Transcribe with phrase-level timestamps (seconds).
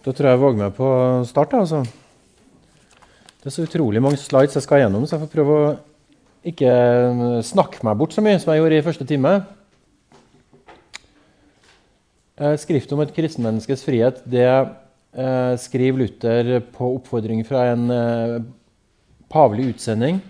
[0.00, 0.90] Da tror jeg jeg våger meg på
[1.28, 1.54] start.
[1.58, 1.82] Altså.
[3.40, 5.70] Det er så utrolig mange slides jeg skal gjennom, så jeg får prøve å
[6.50, 9.34] ikke eh, snakke meg bort så mye som jeg gjorde i første time.
[12.56, 18.36] Skrift om et kristenmenneskes frihet det eh, skriver Luther på oppfordring fra en eh,
[19.28, 20.22] pavelig utsending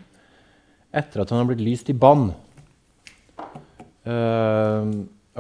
[0.91, 2.33] etter at han har blitt lyst i bann.
[4.03, 4.91] Eh,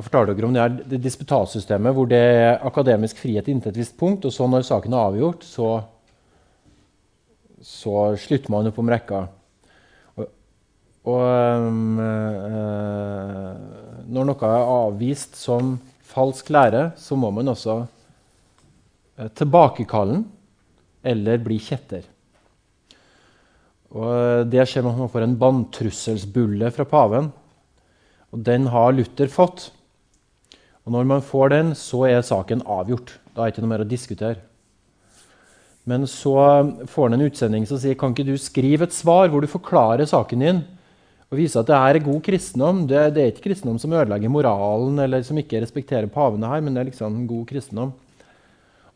[0.00, 3.80] jeg fortalte dere om det, her, det disputatsystemet hvor det er akademisk frihet inntil et
[3.82, 5.68] visst punkt, og så når saken er avgjort, så,
[7.60, 9.18] så slutter man opp om rekka.
[10.16, 10.30] Og,
[11.12, 11.20] og
[12.00, 12.48] øh,
[14.08, 15.74] når noe er avvist som
[16.10, 20.24] falsk lære, så må man også uh, tilbakekalle den
[21.12, 22.08] eller bli kjetter.
[23.90, 27.30] Og det skjer når man får en banntrusselsbulle fra paven.
[28.30, 29.70] Og den har Luther fått.
[30.86, 33.18] Og når man får den, så er saken avgjort.
[33.34, 34.40] Da er det ikke noe mer å diskutere.
[35.88, 36.34] Men så
[36.90, 40.08] får han en utsending som sier kan ikke du skrive et svar hvor du forklarer
[40.08, 40.60] saken din
[41.30, 42.82] og viser at det her er god kristendom.
[42.90, 46.74] Det, det er ikke kristendom som ødelegger moralen eller som ikke respekterer pavene her, men
[46.74, 47.92] det er liksom god kristendom.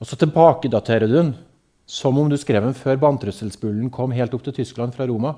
[0.02, 1.34] Og så tilbakedaterer du den
[1.86, 5.34] som om du skrev den før banntrusselsbullen kom helt opp til Tyskland fra Roma.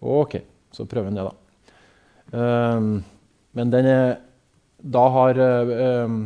[0.00, 0.38] Ok,
[0.72, 1.34] så prøver han det, da.
[2.32, 2.88] Um,
[3.56, 4.16] men den er
[4.78, 6.16] da har uh,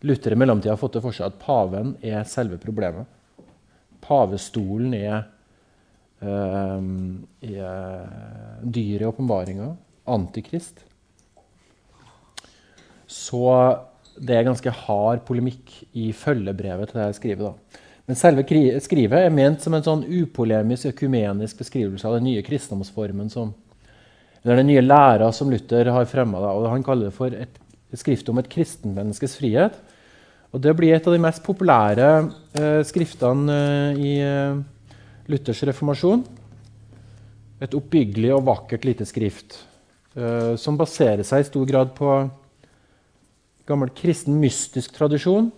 [0.00, 3.08] Luther i mellomtida fått det for seg at paven er selve problemet.
[4.04, 5.24] Pavestolen er,
[6.22, 6.78] uh,
[7.42, 9.72] er dyret i åpenbaringa.
[10.14, 10.84] Antikrist.
[13.08, 13.48] Så
[14.14, 17.50] det er ganske hard polemikk i følgebrevet til det jeg skriver.
[17.50, 17.80] da.
[18.04, 18.44] Men selve
[18.84, 23.54] skrivet er ment som en sånn upolemisk, økumenisk beskrivelse av den nye kristendomsformen som,
[24.42, 26.42] eller den nye læra som Luther har fremma.
[26.68, 27.60] Han kaller det for et
[27.98, 29.76] skriftet om et kristenmenneskes frihet.
[30.54, 32.08] Og Det blir et av de mest populære
[32.54, 34.58] eh, skriftene eh, i eh,
[35.32, 36.22] Luthers reformasjon.
[37.64, 39.58] Et oppbyggelig og vakkert lite skrift
[40.14, 42.14] eh, som baserer seg i stor grad på
[43.66, 45.48] gammel kristen mystisk tradisjon,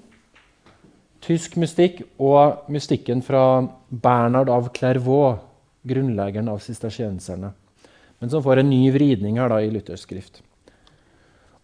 [1.27, 5.43] tysk mystikk og mystikken fra Bernhard av Clairvaux,
[5.87, 7.53] grunnleggeren av sistersienserne,
[8.21, 10.41] men som får en ny vridning her da, i Luthers skrift.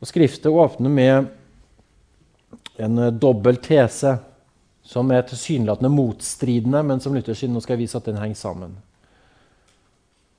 [0.02, 1.30] Og Skriftet åpner med
[2.82, 4.16] en eh, dobbel tese
[4.82, 8.40] som er tilsynelatende motstridende, men som Luther sier nå skal jeg vise at den henger
[8.40, 8.74] sammen.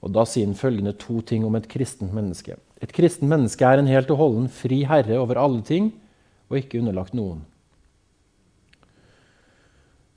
[0.04, 2.58] Og Da sier han følgende to ting om et kristent menneske.
[2.84, 5.94] Et kristent menneske er en helt og holden fri herre over alle ting
[6.52, 7.46] og ikke underlagt noen.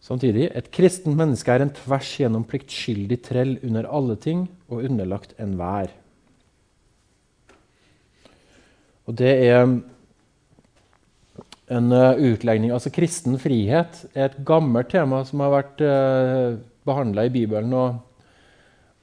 [0.02, 5.38] Samtidig et kristent menneske er en tvers gjennom pliktskyldig trell under alle ting og underlagt
[5.38, 5.94] enhver.
[9.06, 9.60] Og det er
[11.66, 17.26] en uh, utlegning Altså kristen frihet er et gammelt tema som har vært eh, behandla
[17.26, 17.96] i Bibelen og,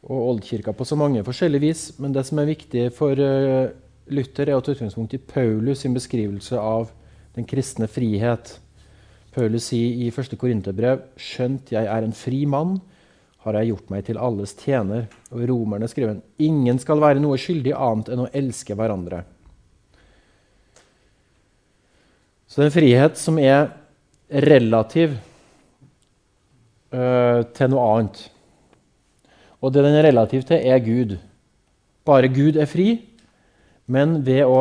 [0.08, 1.82] og Oldkirka på så mange forskjellige vis.
[2.00, 3.72] Men det som er viktig for uh,
[4.08, 6.92] Luther, er å ta utgangspunkt i Paulus sin beskrivelse av
[7.36, 8.58] den kristne frihet.
[9.36, 10.38] Paulus sier i 1.
[10.40, 12.78] Korinterbrev.: Skjønt jeg er en fri mann,
[13.44, 15.08] har jeg gjort meg til alles tjener.
[15.32, 19.24] Og romerne skriver ingen skal være noe skyldig annet enn å elske hverandre.
[22.54, 23.72] Så det er en frihet som er
[24.46, 25.16] relativ
[26.94, 28.20] uh, til noe annet.
[29.58, 31.16] Og det den er relativ til, er Gud.
[32.06, 32.92] Bare Gud er fri,
[33.90, 34.60] men ved å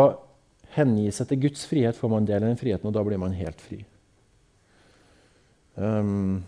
[0.72, 3.36] hengi seg til Guds frihet får man del i den friheten, og da blir man
[3.36, 3.82] helt fri.
[5.76, 6.40] Um,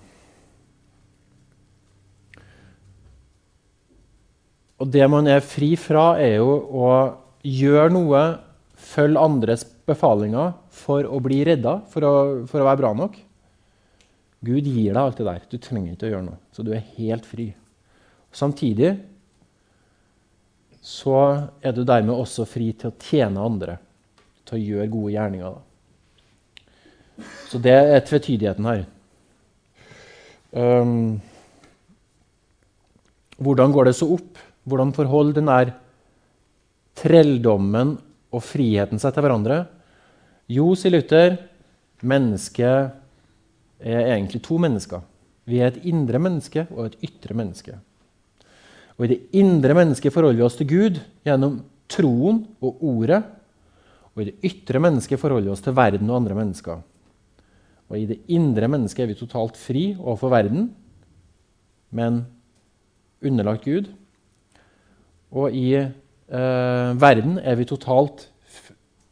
[4.81, 6.91] og det man er fri fra, er jo å
[7.45, 8.27] gjøre noe,
[8.81, 12.13] følge andres befalinger for å bli redda, for å,
[12.51, 13.17] for å være bra nok.
[14.45, 15.45] Gud gir deg alt det der.
[15.49, 16.41] Du trenger ikke å gjøre noe.
[16.53, 17.49] Så du er helt fri.
[18.35, 18.97] Samtidig
[20.85, 21.17] så
[21.65, 23.79] er du dermed også fri til å tjene andre.
[24.45, 25.55] Til å gjøre gode gjerninger.
[25.55, 27.29] Da.
[27.49, 28.83] Så det er tvetydigheten her.
[30.55, 31.23] Um,
[33.41, 34.43] hvordan går det så opp?
[34.69, 35.73] Hvordan forholder den der
[36.99, 37.97] trelldommen
[38.35, 39.65] og friheten seg til hverandre?
[40.51, 41.39] Jo, sier Luther,
[42.05, 42.93] mennesket
[43.81, 45.01] er egentlig to mennesker.
[45.49, 47.77] Vi er et indre menneske og et ytre menneske.
[48.99, 53.23] Og I det indre mennesket forholder vi oss til Gud gjennom troen og ordet.
[54.15, 56.85] Og i det ytre mennesket forholder vi oss til verden og andre mennesker.
[57.89, 60.69] Og I det indre mennesket er vi totalt fri overfor verden,
[61.95, 62.23] men
[63.25, 63.91] underlagt Gud.
[65.35, 68.29] Og i eh, verden er vi totalt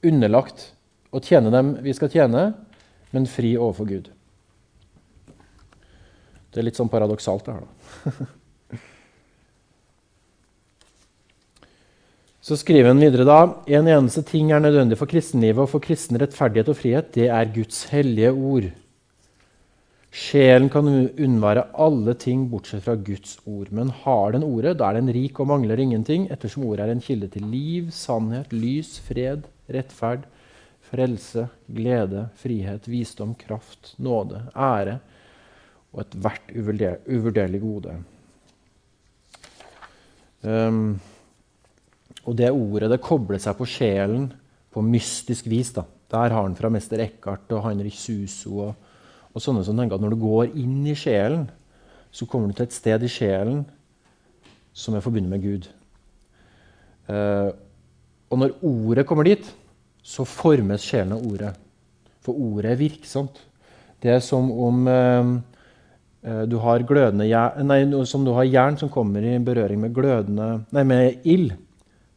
[0.05, 0.71] underlagt
[1.13, 2.51] å tjene dem vi skal tjene,
[3.13, 4.13] men fri overfor Gud.
[6.53, 8.31] Det er litt sånn paradoksalt, det her, da.
[12.43, 13.37] Så skriver han videre da
[13.71, 17.13] En eneste ting er nødvendig for kristenlivet og for kristen rettferdighet og frihet.
[17.15, 18.67] Det er Guds hellige ord.
[20.13, 23.71] Sjelen kan unnvære alle ting bortsett fra Guds ord.
[23.71, 27.05] Men har den ordet, da er den rik og mangler ingenting, ettersom ordet er en
[27.05, 30.27] kilde til liv, sannhet, lys, fred, rettferd,
[30.93, 34.99] frelse, glede, frihet, visdom, kraft, nåde, ære
[35.93, 37.97] og ethvert uvurderlig gode.
[40.43, 41.01] Um,
[42.27, 44.31] og det ordet det kobler seg på sjelen
[44.73, 45.73] på mystisk vis.
[45.73, 45.85] da.
[46.13, 48.75] Der har han fra mester Eckhart og Heinrich Suso og,
[49.33, 51.47] og, sånne som tenker at når du går inn i sjelen,
[52.13, 53.63] så kommer du til et sted i sjelen
[54.77, 55.69] som er forbundet med Gud.
[57.09, 57.53] Uh,
[58.33, 59.45] og når ordet kommer dit,
[60.03, 61.53] så formes sjelen av ordet.
[62.23, 63.41] For ordet er virksomt.
[64.03, 65.33] Det er som om eh,
[66.47, 67.27] du har glødende
[67.67, 71.55] nei, som du har jern som kommer i berøring med, glødende, nei, med ild.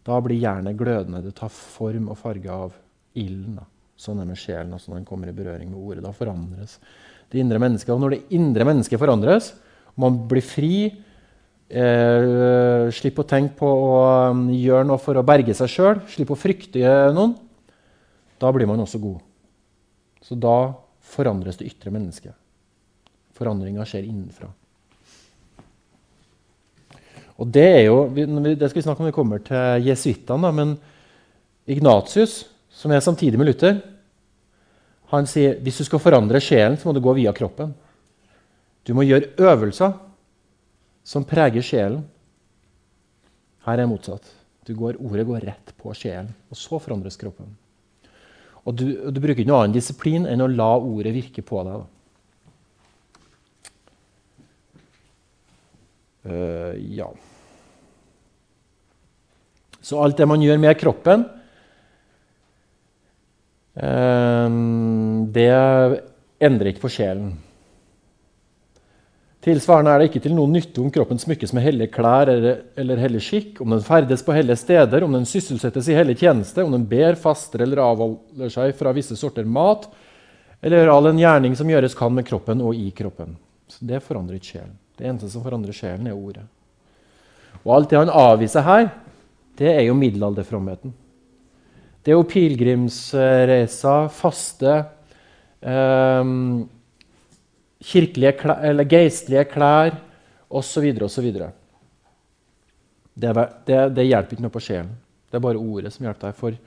[0.06, 1.24] Da blir jernet glødende.
[1.26, 2.76] Det tar form og farge av
[3.18, 3.58] ilden.
[3.98, 6.04] Sånn er med sjelen også når den kommer i berøring med ordet.
[6.06, 6.78] Da forandres
[7.32, 7.94] det indre mennesket.
[7.96, 9.54] Og når det indre mennesket forandres,
[9.96, 10.76] og man blir fri,
[11.70, 13.96] eh, slipper å tenke på å
[14.32, 16.84] um, gjøre noe for å berge seg sjøl, Slipp å frykte
[17.16, 17.36] noen,
[18.42, 19.22] da blir man også god.
[20.26, 20.74] Så da
[21.06, 22.34] forandres det ytre mennesket.
[23.36, 24.50] Forandringa skjer innenfra.
[27.36, 30.76] Og det er jo, det skal vi snakke om når vi kommer til jesuittene, men
[31.68, 33.82] Ignatius, som er samtidig med Luther,
[35.12, 37.74] han sier hvis du skal forandre sjelen, så må du gå via kroppen.
[38.88, 39.94] Du må gjøre øvelser
[41.06, 42.02] som preger sjelen.
[43.66, 44.26] Her er motsatt.
[44.66, 47.52] Går, ordet går rett på sjelen, og så forandres kroppen.
[48.66, 51.86] Og du, du bruker ikke noe annen disiplin enn å la ordet virke på deg.
[56.26, 57.12] Uh, ja.
[59.86, 61.28] Så alt det man gjør med kroppen,
[63.78, 64.50] uh,
[65.38, 65.52] det
[66.42, 67.36] endrer ikke på sjelen.
[69.46, 72.98] Tilsvarende er det ikke til noen nytte om kroppen smykkes med hellige klær eller, eller
[72.98, 76.74] hellig skikk, om den ferdes på hellige steder, om den sysselsettes i hellig tjeneste, om
[76.74, 79.86] den ber, faster eller avholder seg fra visse sorter mat,
[80.66, 83.38] eller all en gjerning som gjøres kan med kroppen og i kroppen.
[83.70, 84.74] Så Det forandrer ikke sjelen.
[84.98, 86.48] Det eneste som forandrer sjelen, er ordet.
[87.62, 88.90] Og alt det han avviser her,
[89.62, 90.94] det er jo middelalderfromheten.
[92.02, 94.86] Det er jo pilegrimsreiser, faste,
[95.62, 96.34] eh,
[97.86, 99.96] kirkelige klær, eller geistlige klær
[100.50, 100.90] osv.
[101.06, 101.32] osv.
[103.16, 103.34] Det,
[103.68, 104.92] det, det hjelper ikke noe på sjelen.
[105.30, 106.38] Det er bare ordet som hjelper deg.
[106.40, 106.58] For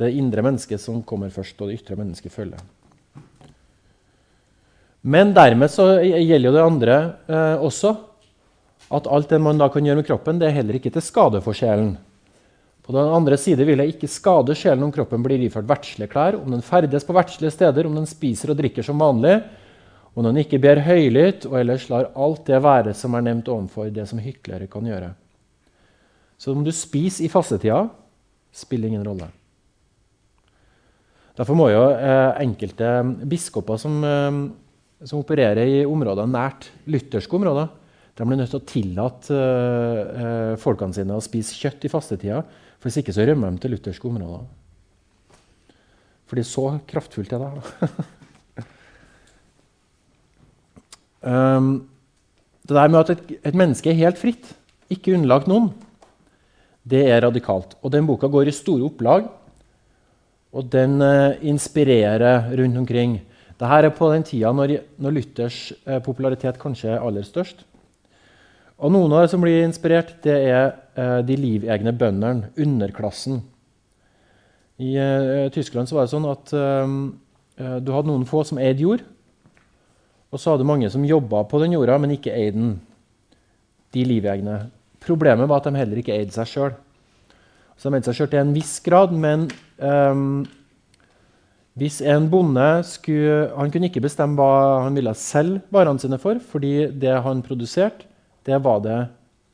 [0.00, 2.60] det indre mennesket som kommer først, og det ytre mennesket følger.
[5.00, 6.96] Men dermed så gjelder jo det andre
[7.28, 7.94] eh, også.
[8.90, 11.40] At alt det man da kan gjøre med kroppen, det er heller ikke til skade
[11.44, 11.94] for sjelen.
[12.82, 16.40] På den andre side vil jeg ikke skade sjelen om kroppen blir iført verdslige klær,
[16.40, 19.36] om den ferdes på verdslige steder, om den spiser og drikker som vanlig,
[20.14, 23.92] om en ikke ber høylytt, og ellers lar alt det være som er nevnt ovenfor,
[23.94, 25.12] det som hyklere kan gjøre.
[26.40, 27.84] Så om du spiser i fastetida,
[28.50, 29.28] spiller ingen rolle.
[31.38, 32.88] Derfor må jo eh, enkelte
[33.30, 34.40] biskoper som eh,
[35.06, 37.70] som opererer i områder nært lutherske områder,
[38.18, 42.42] de blir nødt til å tillate eh, folkene sine å spise kjøtt i fastetida.
[42.76, 44.42] For hvis ikke så rømmer de til lutherske områder.
[46.28, 47.88] Fordi så kraftfullt er det.
[51.20, 51.70] um,
[52.66, 54.52] det der med at et, et, menneske er helt fritt,
[54.90, 55.70] ikke underlagt noen,
[56.86, 57.76] det er radikalt.
[57.82, 59.26] Og den boka går i store opplag,
[60.50, 63.18] og den uh, inspirerer rundt omkring.
[63.60, 67.66] Dette er på den tida når, når Luthers eh, popularitet kanskje er aller størst.
[68.80, 73.42] Og Noen av det som blir inspirert, det er eh, de livegne bøndene, underklassen.
[74.80, 74.96] I
[75.52, 76.94] Tyskland så var det sånn at eh,
[77.60, 79.04] eh, du hadde noen få som eide jord.
[80.30, 82.70] Og så hadde mange som jobba på den jorda, men ikke eide den.
[83.90, 84.60] De livegne.
[85.02, 86.74] Problemet var at de heller ikke eide seg sjøl.
[87.74, 89.48] Så de eide seg sjøl til en viss grad, men
[89.82, 90.44] um,
[91.80, 96.38] hvis en bonde skulle, han kunne ikke bestemme hva han ville selge varene sine for,
[96.52, 98.06] fordi det han produserte,
[98.46, 99.00] det var det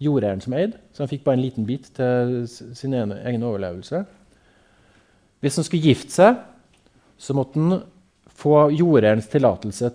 [0.03, 0.77] jordeieren som eide.
[0.93, 4.05] Så han fikk bare en liten bit til sin egen, overlevelse.
[5.41, 6.41] Hvis han skulle gifte seg,
[7.17, 7.81] så måtte han
[8.37, 9.93] få jordeierens tillatelse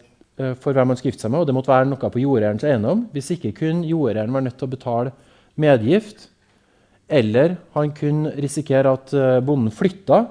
[0.62, 3.06] for hvem han skulle gifte seg med, og det måtte være noe på jordeierens eiendom.
[3.14, 5.14] Hvis ikke kunne jordeieren være nødt til å betale
[5.60, 6.28] medgift,
[7.12, 10.24] eller han kunne risikere at eh, bonden flytta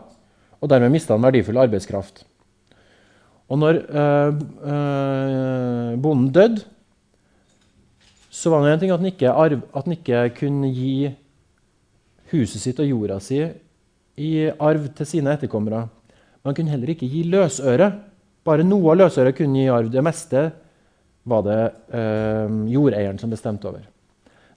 [0.61, 2.25] og dermed mista han verdifull arbeidskraft.
[3.51, 6.63] Og når øh, øh, bonden døde,
[8.31, 11.11] så var det en ting at han, ikke, at han ikke kunne gi
[12.31, 13.41] huset sitt og jorda si
[14.21, 15.89] i arv til sine etterkommere.
[16.41, 17.91] Men han kunne heller ikke gi løsøre.
[18.47, 19.91] Bare noe av løsøret kunne gi arv.
[19.93, 20.47] Det meste
[21.29, 21.61] var det
[21.97, 23.85] eh, jordeieren som bestemte over.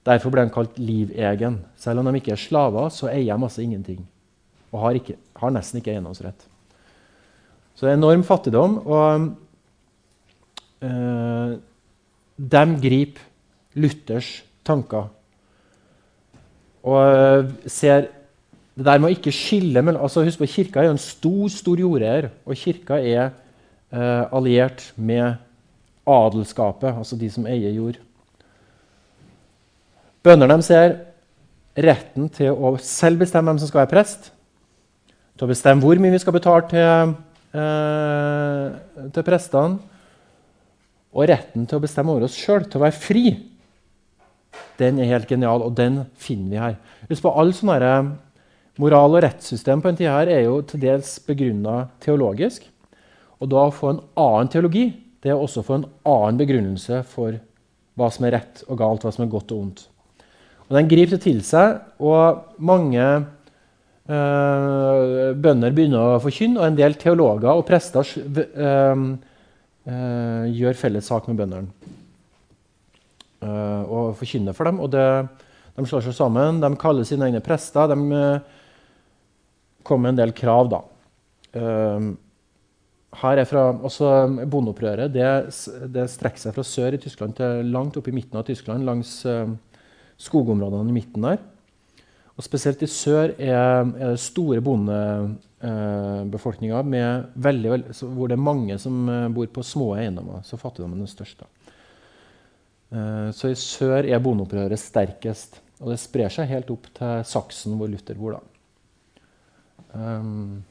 [0.08, 1.60] Derfor ble han kalt livegen.
[1.80, 4.02] Selv om de ikke er slaver, så eier de altså ingenting.
[4.74, 6.48] Og har, ikke, har nesten ikke eiendomsrett.
[7.74, 8.80] Så det er enorm fattigdom.
[8.84, 9.30] Og
[10.84, 11.54] eh,
[12.38, 13.30] de griper
[13.80, 15.08] Luthers tanker.
[16.84, 18.08] Og øh, ser
[18.74, 21.52] det der med å ikke skille mellom altså Husk på, Kirka er jo en stor
[21.54, 23.30] stor jordeier, og kirka er
[23.94, 25.36] alliert med
[26.10, 28.00] adelskapet, altså de som eier jord.
[30.24, 30.96] Bøndene ser
[31.74, 34.30] retten til å selv bestemme hvem som skal være prest,
[35.34, 37.16] til å bestemme hvor mye vi skal betale til,
[37.58, 39.80] eh, til prestene,
[41.14, 43.26] og retten til å bestemme over oss sjøl, til å være fri.
[44.80, 46.78] Den er helt genial, og den finner vi her.
[47.10, 48.18] Husk på, alle sånne
[48.82, 52.64] Moral- og rettssystem på en tid her er jo til dels begrunna teologisk.
[53.44, 54.86] Og da å få en annen teologi
[55.24, 57.38] det er også å få en annen begrunnelse for
[57.96, 59.80] hva som er rett og galt, hva som er godt og ondt.
[60.68, 62.20] Og Den griper det til seg, og
[62.60, 63.24] mange øh,
[65.40, 68.98] bønder begynner å forkynne, og en del teologer og prester øh,
[69.88, 71.70] øh, gjør felles sak med bøndene
[73.44, 74.78] og forkynner for dem.
[74.80, 75.28] og det,
[75.76, 77.92] De slår seg sammen, de kaller sine egne prester.
[77.92, 77.96] De
[79.84, 80.72] kommer med en del krav.
[80.72, 80.80] da.
[83.22, 84.10] Her er fra, også
[84.50, 85.27] Bondeopprøret det,
[85.93, 89.20] det strekker seg fra sør i Tyskland til langt opp i midten av Tyskland, langs
[90.24, 91.41] skogområdene i midten der.
[92.34, 96.86] Og Spesielt i sør er, er det store bondebefolkninger eh,
[98.01, 100.41] hvor det er mange som eh, bor på små eiendommer.
[100.46, 101.46] Så fattigdommen er den største.
[102.89, 105.62] Eh, så i sør er bondeopprøret sterkest.
[105.84, 108.32] Og det sprer seg helt opp til Saksen, hvor Luther bor.
[108.39, 108.43] da.
[109.93, 110.63] Um,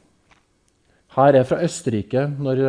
[1.16, 2.62] her er fra Østerrike, når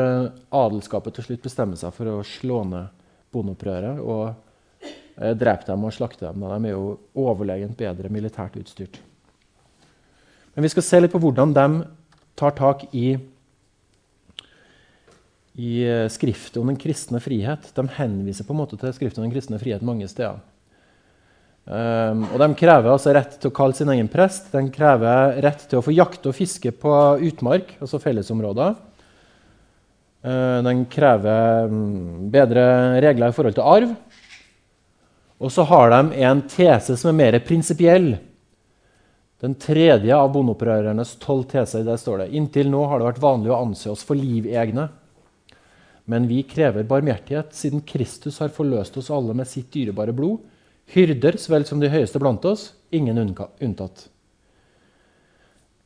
[0.51, 4.01] adelskapet til slutt bestemmer seg for å slå ned bondeopprøret.
[4.03, 4.33] og
[5.13, 6.41] Eh, drepe dem og slakte dem.
[6.41, 8.97] De er jo overlegent bedre militært utstyrt.
[10.53, 11.67] Men vi skal se litt på hvordan de
[12.37, 13.13] tar tak i,
[15.53, 17.69] i eh, Skriftet om den kristne frihet.
[17.77, 20.41] De henviser på en måte til Skriftet om den kristne frihet mange steder.
[21.63, 24.49] Um, og De krever altså rett til å kalle sin egen prest.
[24.51, 26.95] De krever rett til å få jakte og fiske på
[27.29, 28.75] utmark, altså fellesområder.
[30.23, 32.65] Uh, de krever um, bedre
[33.03, 33.95] regler i forhold til arv.
[35.43, 38.13] Og så har de en tese som er mer prinsipiell.
[39.43, 41.83] Den tredje av bondeopprørernes tolv teser.
[41.87, 44.87] Der står det inntil nå har det vært vanlig å anse oss for livegne.
[46.07, 50.43] Men vi krever barmhjertighet, siden Kristus har forløst oss alle med sitt dyrebare blod.
[50.91, 54.07] Hyrder så vel som de høyeste blant oss, ingen unntatt.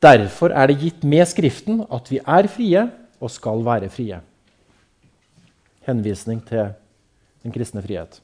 [0.02, 2.84] Derfor er det gitt med Skriften at vi er frie
[3.18, 4.20] og skal være frie.
[5.88, 6.74] Henvisning til
[7.42, 8.20] den kristne frihet.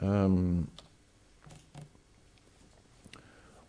[0.00, 0.66] Um,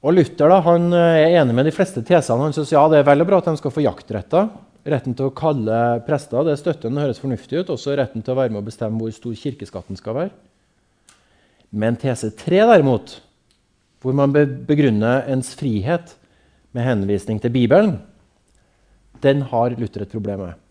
[0.03, 2.43] og Luther da, han eh, er enig med de fleste tesene.
[2.43, 4.49] Han synes ja, det er vel og bra at de skal få jaktretter.
[4.87, 7.71] Retten til å kalle prester det støtter den høres fornuftig ut.
[7.73, 10.35] Også retten til å være med å bestemme hvor stor kirkeskatten skal være.
[11.75, 13.17] Men tese tre, derimot,
[13.99, 16.13] hvor man begrunner ens frihet
[16.71, 17.97] med henvisning til Bibelen,
[19.23, 20.63] den har Luther et problem med.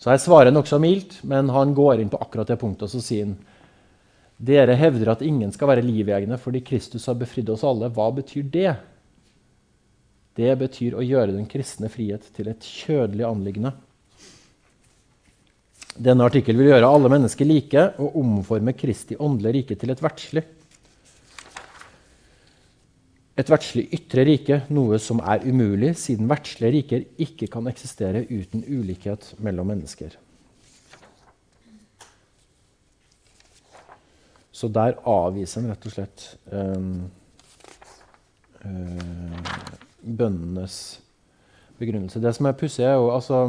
[0.00, 3.02] Så jeg svarer nokså mildt, men han går inn på akkurat det punktet og så
[3.04, 3.38] sier han
[4.40, 7.90] dere hevder at ingen skal være livegne fordi Kristus har befridd oss alle.
[7.92, 8.70] Hva betyr det?
[10.40, 13.74] Det betyr å gjøre den kristne frihet til et kjødelig anliggende.
[16.00, 20.44] Denne artikkel vil gjøre alle mennesker like og omforme Kristi åndelige rike til et verdslig.
[23.40, 28.64] Et verdslig ytre rike, noe som er umulig, siden verdslige riker ikke kan eksistere uten
[28.68, 30.16] ulikhet mellom mennesker.
[34.52, 36.90] Så der avviser en rett og slett um,
[38.60, 41.00] uh, bøndenes
[41.80, 42.20] begrunnelse.
[42.20, 43.40] Det som er pussig, er jo altså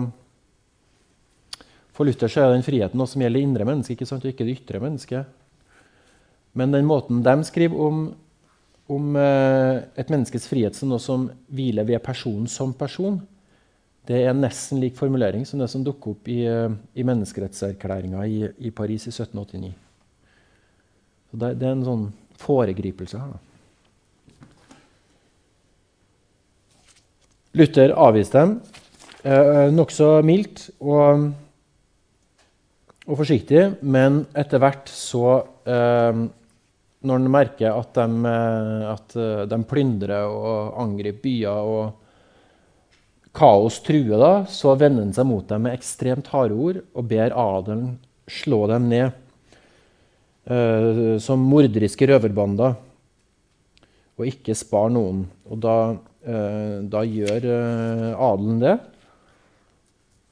[1.91, 4.47] For Luther så er den friheten noe som gjelder indre mennesket, ikke sant, og ikke
[4.47, 5.25] det ytre mennesket.
[6.57, 7.99] Men den måten de skriver om,
[8.91, 13.19] om uh, et menneskes frihet som noe som hviler ved personen som person,
[14.07, 18.25] det er en nesten lik formulering som det som dukker opp i, uh, i menneskerettserklæringa
[18.25, 19.71] i, i Paris i 1789.
[21.31, 22.09] Så det, det er en sånn
[22.41, 23.35] foregripelse her.
[23.35, 23.50] da.
[27.53, 28.59] Luther avviste dem.
[29.27, 31.31] eh, nokså mildt og,
[33.05, 36.21] og, forsiktig, men etter hvert så eh,
[37.01, 41.97] Når han merker at de, eh, at eh, de, plyndrer og angriper byer og
[43.35, 47.35] kaos truer, da, så vender han seg mot dem med ekstremt harde ord og ber
[47.35, 47.97] adelen
[48.31, 49.17] slå dem ned
[51.21, 52.73] som morderiske røverbander
[54.17, 55.21] og ikke spare noen.
[55.47, 55.75] Og da,
[56.21, 58.75] da gjør eh, adelen det.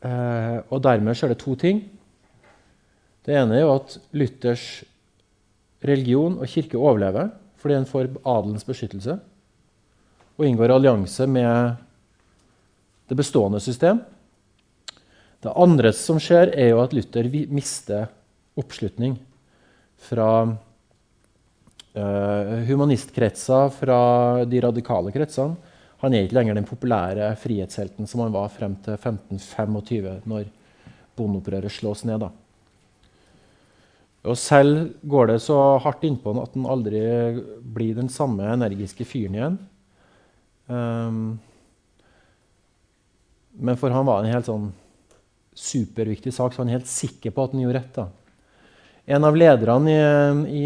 [0.05, 1.81] Eh, og dermed skjer det to ting.
[3.25, 4.67] Det ene er jo at Luthers
[5.86, 9.17] religion og kirke overlever fordi den får adelens beskyttelse
[10.39, 11.75] og inngår allianse med
[13.12, 14.00] det bestående system.
[15.43, 18.08] Det andre som skjer, er jo at Luther mister
[18.60, 19.17] oppslutning
[20.08, 20.29] fra
[22.69, 24.00] humanistkretser, fra
[24.48, 25.58] de radikale kretsene.
[26.00, 30.48] Han er ikke lenger den populære frihetshelten som han var frem til 1525, når
[31.20, 32.24] bondeopprøret slås ned.
[32.24, 32.29] Da.
[34.29, 37.03] Og selv går det så hardt innpå han at han aldri
[37.75, 39.60] blir den samme energiske fyren igjen.
[40.70, 41.39] Um,
[43.60, 44.72] men for han var det en helt sånn
[45.60, 47.96] superviktig sak, så han er helt sikker på at han gjorde rett.
[47.98, 48.08] da.
[49.10, 50.65] En av lederne i, i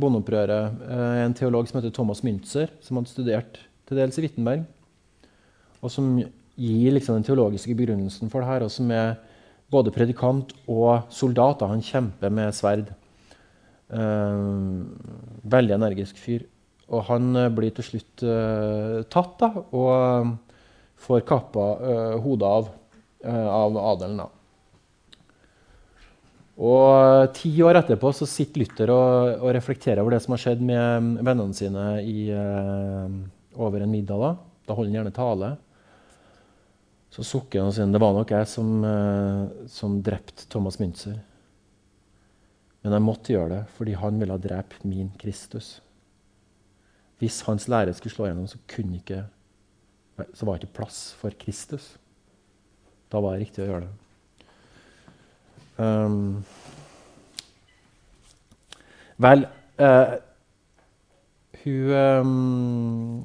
[0.00, 4.66] bondeopprøret er en teolog som heter Thomas Müntzer, som hadde studert til dels i Wittenberg,
[5.82, 6.16] og som
[6.56, 9.16] gir liksom den teologiske begrunnelsen for det her, og som er
[9.72, 11.60] både predikant og soldat.
[11.60, 11.70] Da.
[11.72, 12.92] Han kjemper med sverd.
[13.86, 14.82] Uh,
[15.46, 16.46] veldig energisk fyr.
[16.90, 20.32] Og han uh, blir til slutt uh, tatt da, og
[21.06, 21.68] får kappa
[22.24, 22.74] hodet av
[23.26, 24.20] av adelen.
[24.20, 24.26] Da.
[26.62, 30.62] Og Ti år etterpå så sitter Luther og, og, reflekterer over det som har skjedd
[30.64, 32.30] med vennene sine i,
[33.56, 34.20] over en middag.
[34.22, 34.32] Da,
[34.68, 35.54] da holder han gjerne tale.
[37.12, 41.16] Så sukker han og sier det var nok jeg som, uh, som drepte Thomas Münzer.
[42.82, 45.78] Men jeg måtte gjøre det fordi han ville ha drept min Kristus.
[47.18, 49.22] Hvis hans lære skulle slå gjennom, så, ikke,
[50.36, 51.94] så var det ikke plass for Kristus.
[53.10, 53.94] Da var det riktig å gjøre det.
[55.76, 56.44] Um,
[59.20, 59.44] vel
[59.80, 60.14] uh,
[61.64, 63.24] hun, um,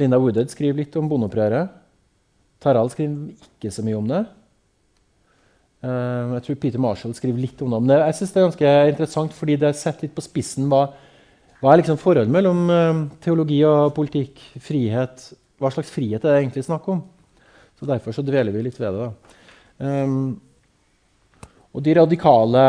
[0.00, 1.76] Linda Woodhead skriver litt om bondeopprøret.
[2.60, 4.24] Tarald skriver ikke så mye om det.
[5.80, 7.80] Uh, jeg tror Peter Marshall skriver litt om det.
[7.86, 10.82] Men jeg synes det er ganske interessant, fordi det setter litt på spissen hva,
[11.62, 16.42] hva er liksom forholdet mellom uh, teologi og politikk, frihet Hva slags frihet er det
[16.42, 17.02] egentlig snakk om?
[17.80, 19.08] Så Derfor så dveler vi litt ved det.
[19.80, 20.36] Um,
[21.72, 22.62] og de radikale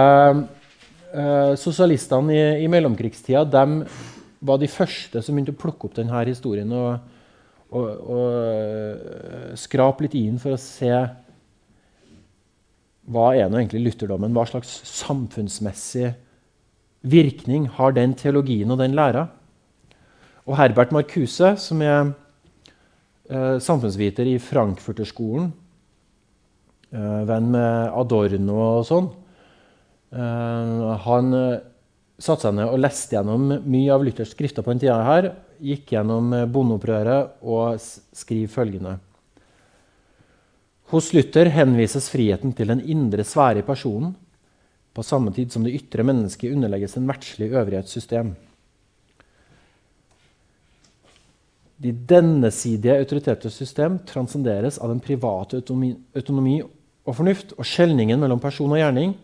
[1.12, 3.82] uh, sosialistene i, i mellomkrigstida de
[4.42, 7.11] var de første som begynte å plukke opp denne historien og,
[7.72, 10.92] og, og uh, skrape litt inn for å se
[13.12, 14.34] hva er nå egentlig lutherdommen?
[14.36, 16.14] Hva slags samfunnsmessig
[17.02, 19.26] virkning har den teologien og den læra?
[20.46, 22.12] Og Herbert Marcuse, som er
[23.30, 25.50] eh, samfunnsviter i Frankfurterskolen,
[26.94, 29.12] eh, venn med Adorno og sånn.
[30.14, 31.71] eh, han uh,
[32.22, 35.32] satte seg ned og leste gjennom mye av Luthers skrifter på den tida her.
[35.62, 38.98] Gikk gjennom bondeopprøret og skriver følgende.
[40.92, 44.12] Hos Luther henvises friheten til den indre sfære i personen,
[44.92, 48.34] på samme tid som det ytre mennesket underlegges en verdslig øvrighetssystem.
[51.82, 58.76] De dennesidige autoriteters system transcenderes av den private autonomi og fornuft og skjelningen mellom person
[58.76, 59.16] og gjerning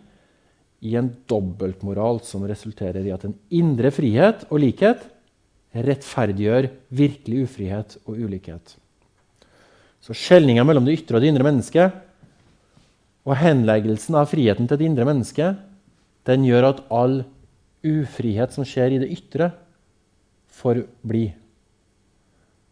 [0.85, 5.05] i en dobbeltmoral som resulterer i at en indre frihet og likhet
[5.73, 8.75] rettferdiggjør virkelig ufrihet og ulikhet.
[10.01, 12.03] Så skjelninga mellom det ytre og det indre mennesket
[13.27, 15.65] og henleggelsen av friheten til det indre mennesket
[16.27, 17.21] den gjør at all
[17.87, 19.51] ufrihet som skjer i det ytre,
[20.57, 21.27] får bli.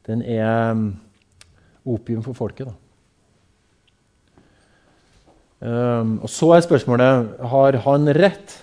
[0.08, 0.88] Den er um,
[1.86, 2.68] opium for folket.
[2.68, 2.85] da.
[5.66, 8.62] Um, og Så er spørsmålet har han rett.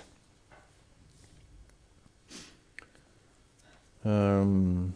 [4.05, 4.93] Um,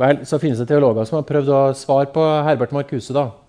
[0.00, 3.12] Vel, så finnes det teologer som har prøvd å svare på Herbert Marcuse.
[3.12, 3.39] da.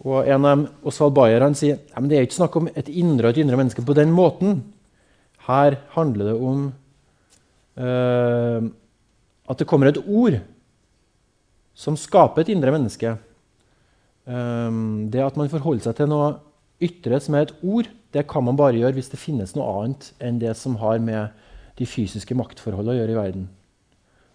[0.00, 3.28] Og en av Osvald Bayer han sier at det er ikke snakk om et indre
[3.28, 4.62] og et indre menneske på den måten.
[5.44, 6.62] Her handler det om
[7.80, 8.60] uh,
[9.50, 10.38] at det kommer et ord
[11.76, 13.16] som skaper et indre menneske.
[14.24, 16.34] Um, det at man forholder seg til noe
[16.80, 20.10] ytre, som er et ord, det kan man bare gjøre hvis det finnes noe annet
[20.22, 21.36] enn det som har med
[21.78, 23.48] de fysiske maktforholdene å gjøre i verden.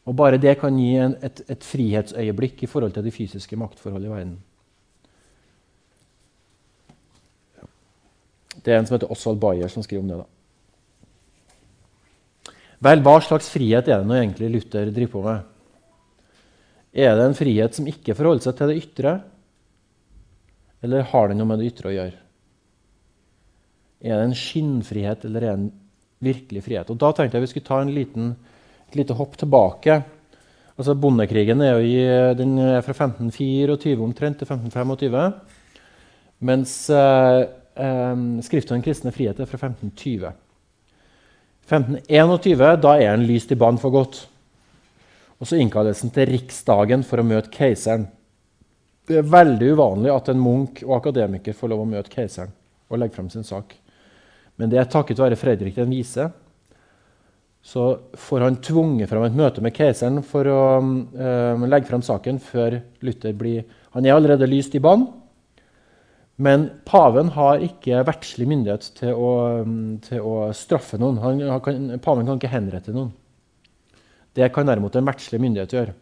[0.06, 4.12] Og bare det kan gi en, et, et, frihetsøyeblikk i forhold til de fysiske maktforholdene
[4.12, 4.36] i verden.
[8.64, 10.22] Det er en som heter Oswald Bayer, som skriver om det.
[10.22, 10.28] da.
[12.86, 15.54] Vel, hva slags frihet er det nå egentlig Luther driver på med?
[16.96, 19.16] Er det en frihet som ikke forholder seg til det ytre,
[20.86, 22.20] eller har det noe med det ytre å gjøre?
[24.06, 25.72] Er det en skinnfrihet, eller er det en
[26.24, 26.92] virkelig frihet?
[26.92, 28.36] Og Da tenkte jeg vi skulle ta en liten
[28.86, 30.00] et lite hopp tilbake.
[30.76, 35.34] Altså Bondekrigen er, i, er fra 1524 omtrent til 1525.
[36.46, 40.32] Mens eh, eh, Skriftet om kristne frihet er fra 1520.
[41.66, 44.22] 1521 da er han lyst i bann for godt.
[45.40, 48.08] Og Så innkalles han til riksdagen for å møte keiseren.
[49.06, 52.54] Det er veldig uvanlig at en munk og akademiker får lov å møte keiseren
[52.90, 53.76] og legge frem sin sak.
[54.56, 56.30] Men det er takket være Fredrik den vise
[57.66, 62.38] så får han tvunget fram et møte med keiseren for å um, legge frem saken
[62.38, 63.64] før Luther blir
[63.96, 65.08] Han er allerede lyst i bann,
[66.36, 69.30] men paven har ikke verdslig myndighet til å,
[70.04, 71.22] til å straffe noen.
[71.24, 73.14] Han, han kan, paven kan ikke henrette noen.
[74.36, 75.94] Det kan derimot en verdslig myndighet gjøre.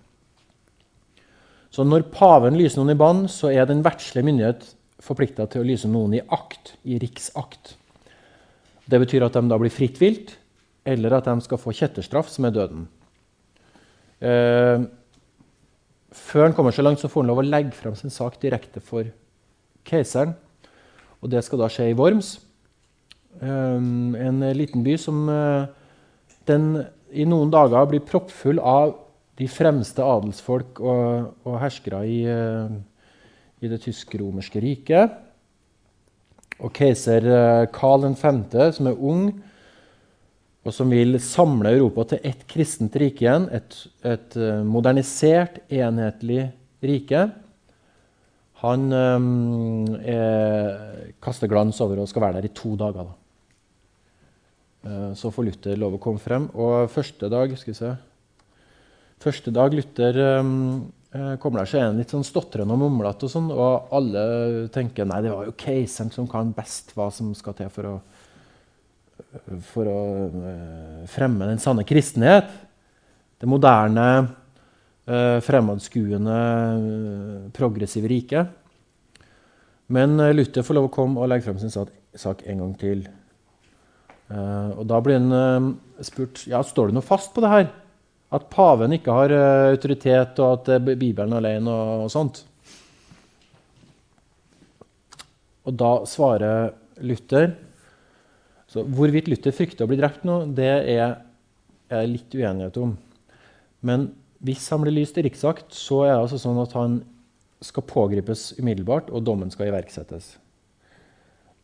[1.73, 4.65] Så når paven lyser noen i bann, så er den verdslige myndighet
[5.03, 7.75] forplikta til å lyse noen i akt, i riksakt.
[8.89, 10.35] Det betyr at de da blir fritt vilt
[10.83, 12.87] eller at de skal få kjetterstraff, som er døden.
[14.19, 14.85] Eh,
[16.13, 18.81] før han kommer så langt, så får han lov å legge frem sin sak direkte
[18.83, 19.07] for
[19.87, 20.33] keiseren.
[21.23, 22.35] Og det skal da skje i Worms,
[23.39, 23.79] eh,
[24.27, 25.69] en liten by som eh,
[26.49, 28.97] den i noen dager blir proppfull av
[29.39, 32.75] de fremste adelsfolk og, og herskere i, eh,
[33.63, 35.15] i det tysk-romerske riket.
[36.59, 38.43] Og keiser eh, Karl 5.,
[38.75, 39.29] som er ung,
[40.63, 43.49] og som vil samle Europa til ett kristent rike igjen.
[43.51, 46.45] Et, et modernisert, enhetlig
[46.83, 47.25] rike.
[48.63, 53.11] Han eh, er, kaster glans over og skal være der i to dager.
[54.83, 56.49] Uh, så får Luther lov å komme frem.
[56.59, 57.93] Og første dag skal vi se,
[59.23, 60.49] første dag Luther um,
[61.39, 64.23] kommer der, så er han litt sånn stotrende og mumlete, og, sånn, og alle
[64.75, 67.95] tenker nei, det var jo keiseren som kan best hva som skal til for å
[69.73, 69.99] for å
[70.29, 72.49] eh, fremme den sanne kristenhet.
[73.39, 74.31] Det moderne, eh,
[75.05, 76.37] fremadskuende,
[76.77, 78.45] eh, progressive rike.
[79.87, 83.03] Men Luther får lov å komme og legge frem sin sak en gang til.
[84.33, 87.67] Og Da blir han spurt ja, står det noe fast på det her.
[88.33, 89.33] At paven ikke har
[89.75, 92.39] autoritet, og at Bibelen er alene og, og sånt.
[95.67, 97.51] Og da svarer Luther
[98.73, 101.17] så Hvorvidt Luther frykter å bli drept nå, det er,
[101.93, 102.95] jeg litt uenighet om.
[103.85, 104.07] Men
[104.43, 107.01] hvis han blir lyst i riksakt, så er det altså sånn at han
[107.63, 110.33] skal pågripes umiddelbart, og dommen skal iverksettes.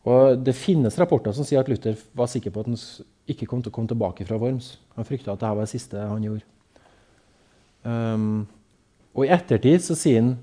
[0.08, 2.78] Og Det finnes rapporter som sier at Luther var sikker på at han
[3.28, 4.78] ikke kom til å komme tilbake fra Worms.
[4.96, 6.46] Han frykta at dette var det siste han gjorde.
[7.84, 8.46] Um,
[9.12, 10.38] og I ettertid så sier han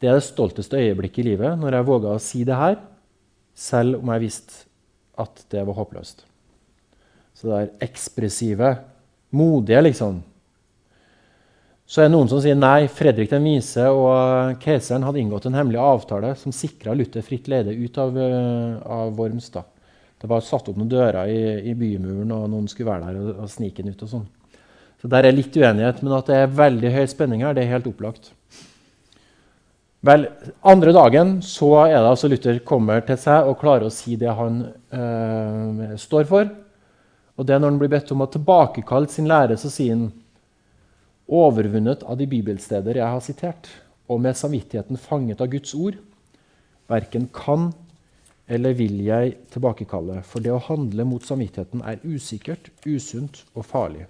[0.00, 2.80] det er det stolteste øyeblikket i livet når jeg våga å si det her,
[3.56, 4.66] selv om jeg visste
[5.16, 6.26] at det var håpløst.
[7.36, 8.74] Så det er ekspressive,
[9.36, 10.20] modige, liksom.
[11.86, 15.54] Så er det noen som sier nei, Fredrik den vise og keiseren hadde inngått en
[15.54, 19.50] hemmelig avtale som sikra Luther fritt leide ut av, eh, av Worms.
[19.54, 19.62] da.
[20.18, 23.44] Det var satt opp noen dører i, i bymuren, og noen skulle være der og,
[23.44, 24.02] og snike den ut.
[24.02, 24.26] og sånn.
[25.00, 27.74] Så Der er litt uenighet, men at det er veldig høy spenning her, det er
[27.76, 28.32] helt opplagt.
[30.06, 30.26] Vel,
[30.66, 34.34] andre dagen så er det altså Luther kommer til seg og klarer å si det
[34.34, 36.50] han øh, står for.
[37.36, 40.08] Og det er når han blir bedt om å tilbakekalle sin lære, så sier han
[41.26, 43.70] overvunnet av de bibelsteder jeg har sitert,
[44.06, 45.98] og med samvittigheten fanget av Guds ord,
[46.86, 47.72] verken kan
[48.46, 54.06] eller vil jeg tilbakekalle, for det å handle mot samvittigheten er usikkert, usunt og farlig.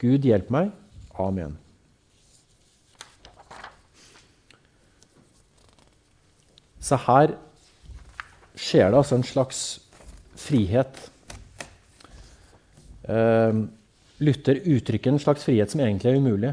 [0.00, 0.72] Gud hjelp meg.
[1.16, 1.56] Amen.
[6.84, 7.32] Så her
[8.60, 9.62] skjer det altså en slags
[10.36, 10.98] frihet.
[13.08, 13.64] Uh,
[14.24, 16.52] Luther uttrykker en slags frihet som egentlig er umulig.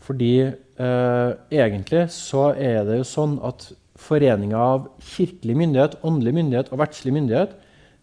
[0.00, 3.68] Fordi eh, egentlig så er det jo sånn at
[4.00, 7.52] foreninga av kirkelig myndighet, åndelig myndighet og verdslig myndighet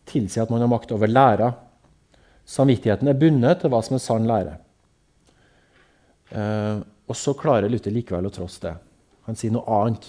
[0.07, 1.51] tilsier at man har makt over læra.
[2.47, 4.53] Samvittigheten er bundet til hva som er sann lære.
[6.31, 8.75] Eh, og så klarer Luther likevel å trosse det.
[9.27, 10.05] Han sier noe annet.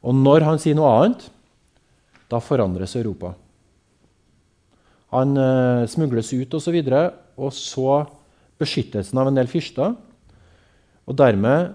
[0.00, 1.28] Og når han sier noe annet,
[2.30, 3.34] da forandres Europa.
[5.10, 7.04] Han eh, smugles ut osv., og, så
[7.40, 7.94] og så
[8.60, 9.96] beskyttelsen av en del fyrster.
[11.08, 11.72] Og dermed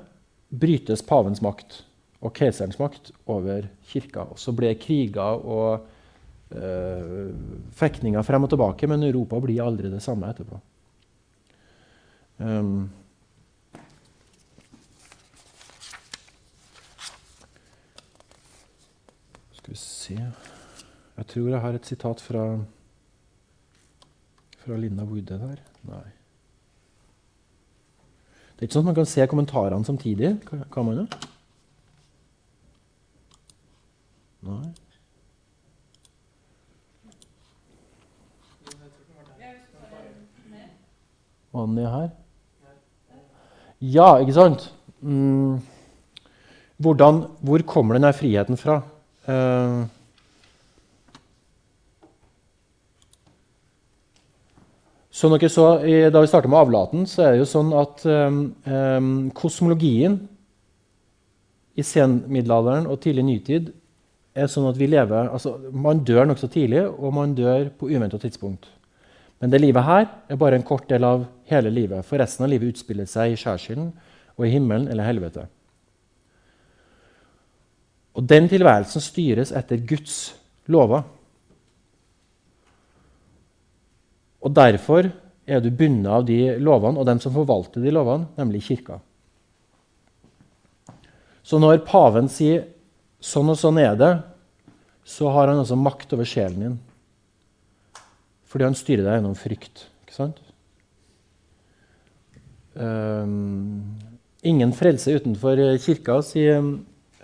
[0.56, 1.82] brytes pavens makt
[2.24, 4.26] og keiserens makt over kirka.
[4.32, 5.86] Og så ble kriger og
[6.56, 7.34] eh,
[7.76, 10.62] fekninger frem og tilbake, men Europa blir aldri det samme etterpå.
[12.36, 12.89] Um,
[19.56, 22.41] skal vi se Jeg tror jeg har et sitat fra,
[24.65, 25.60] fra Linda Woode der.
[25.86, 26.06] Nei.
[28.56, 30.32] Det er ikke sånn at man kan se kommentarene samtidig.
[30.73, 31.28] Kan man det?
[34.45, 34.73] Nei.
[41.56, 42.10] Var den her?
[43.80, 44.65] Ja, ikke sant?
[44.99, 45.62] Mm.
[46.82, 48.82] Hvordan, hvor kommer denne friheten fra?
[49.28, 49.86] Uh,
[55.15, 55.65] Som dere så
[56.12, 60.19] Da vi starta med avlaten, så er det jo sånn at um, kosmologien
[61.75, 63.71] i senmiddelalderen og tidlig nytid
[64.36, 68.19] er sånn at vi lever altså Man dør nokså tidlig, og man dør på uventa
[68.19, 68.67] tidspunkt.
[69.39, 72.06] Men det livet her er bare en kort del av hele livet.
[72.08, 73.91] For resten av livet utspiller seg i skjærsilden
[74.36, 75.45] og i himmelen eller helvete.
[78.15, 80.36] Og den tilværelsen styres etter Guds
[80.71, 81.04] lover.
[84.45, 85.10] Og derfor
[85.45, 88.99] er du bundet av de lovene og dem som forvalter de lovene, nemlig kirka.
[91.45, 92.65] Så når paven sier
[93.21, 94.23] 'sånn og sånn er det',
[95.05, 96.79] så har han altså makt over sjelen din.
[98.45, 99.86] Fordi han styrer deg gjennom frykt.
[100.05, 100.39] ikke sant?
[102.75, 103.95] Um,
[104.43, 106.60] ingen frelse utenfor kirka, sier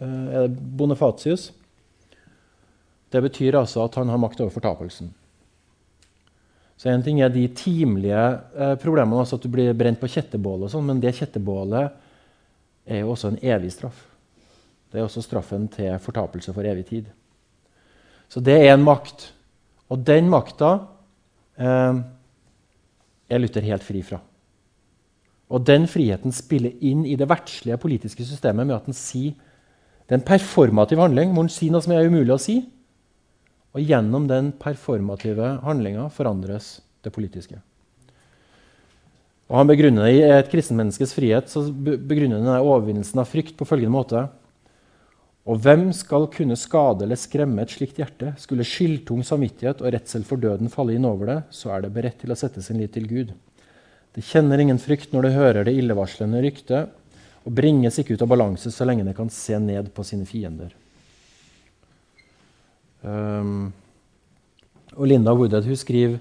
[0.01, 1.51] uh, Bonifatius.
[3.11, 5.13] Det betyr altså at han har makt over fortapelsen.
[6.81, 8.21] Så En ting er de timelige
[8.57, 11.91] eh, problemene, altså at du blir brent på kjettebålet, og sånn, men det kjettebålet
[12.89, 13.99] er jo også en evig straff.
[14.89, 17.11] Det er også straffen til fortapelse for evig tid.
[18.31, 19.27] Så det er en makt.
[19.93, 20.71] Og den makta
[21.61, 22.01] eh,
[23.29, 24.17] er Luther helt fri fra.
[25.53, 29.35] Og den friheten spiller inn i det verdslige politiske systemet med at den sier
[30.07, 32.57] Det er en performativ handling hvor den sier noe som er umulig å si.
[33.71, 37.61] Og gjennom den performative handlinga forandres det politiske.
[39.51, 43.67] Og Han begrunner det i et kristenmenneskes frihet så begrunner denne overvinnelsen av frykt på
[43.67, 44.21] følgende måte.
[45.49, 48.35] Og hvem skal kunne skade eller skremme et slikt hjerte?
[48.39, 52.21] Skulle skyldtung samvittighet og redsel for døden falle inn over det, så er det beredt
[52.21, 53.33] til å sette sin lit til Gud.
[54.15, 56.91] Det kjenner ingen frykt når det hører det illevarslende ryktet,
[57.41, 60.75] og bringes ikke ut av balanse så lenge det kan se ned på sine fiender.
[63.01, 63.71] Um,
[64.93, 66.19] og Linda Woodhead hun skriver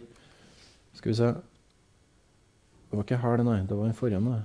[0.96, 3.60] Skal vi se Det var ikke her, nei.
[3.68, 4.20] Det var den forrige.
[4.24, 4.40] Nei.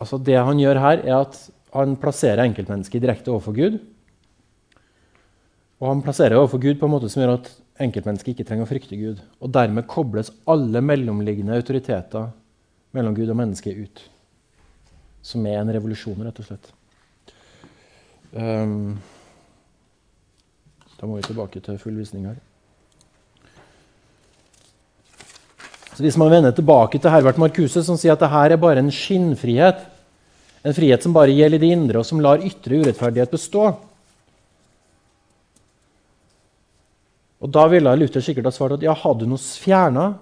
[0.00, 1.38] Altså Det han gjør her, er at
[1.74, 3.78] han plasserer enkeltmennesket direkte overfor Gud.
[5.78, 8.70] Og han plasserer overfor Gud på en måte som gjør at enkeltmennesket ikke trenger å
[8.72, 9.22] frykte Gud.
[9.38, 12.32] Og dermed kobles alle mellomliggende autoriteter
[12.96, 14.02] mellom Gud og mennesket ut.
[15.22, 16.72] Som er en revolusjon, rett og slett.
[18.30, 19.00] Um,
[21.00, 22.38] da må vi tilbake til full visning her.
[25.96, 28.92] Så Hvis man vender tilbake til Herbert Marcuse, som sier at dette er bare en
[28.94, 29.82] skinnfrihet,
[30.62, 33.70] en frihet som bare gjelder det indre, og som lar ytre urettferdighet bestå
[37.40, 40.18] Og Da ville Luther sikkert ha svart at ja, hadde du fjerna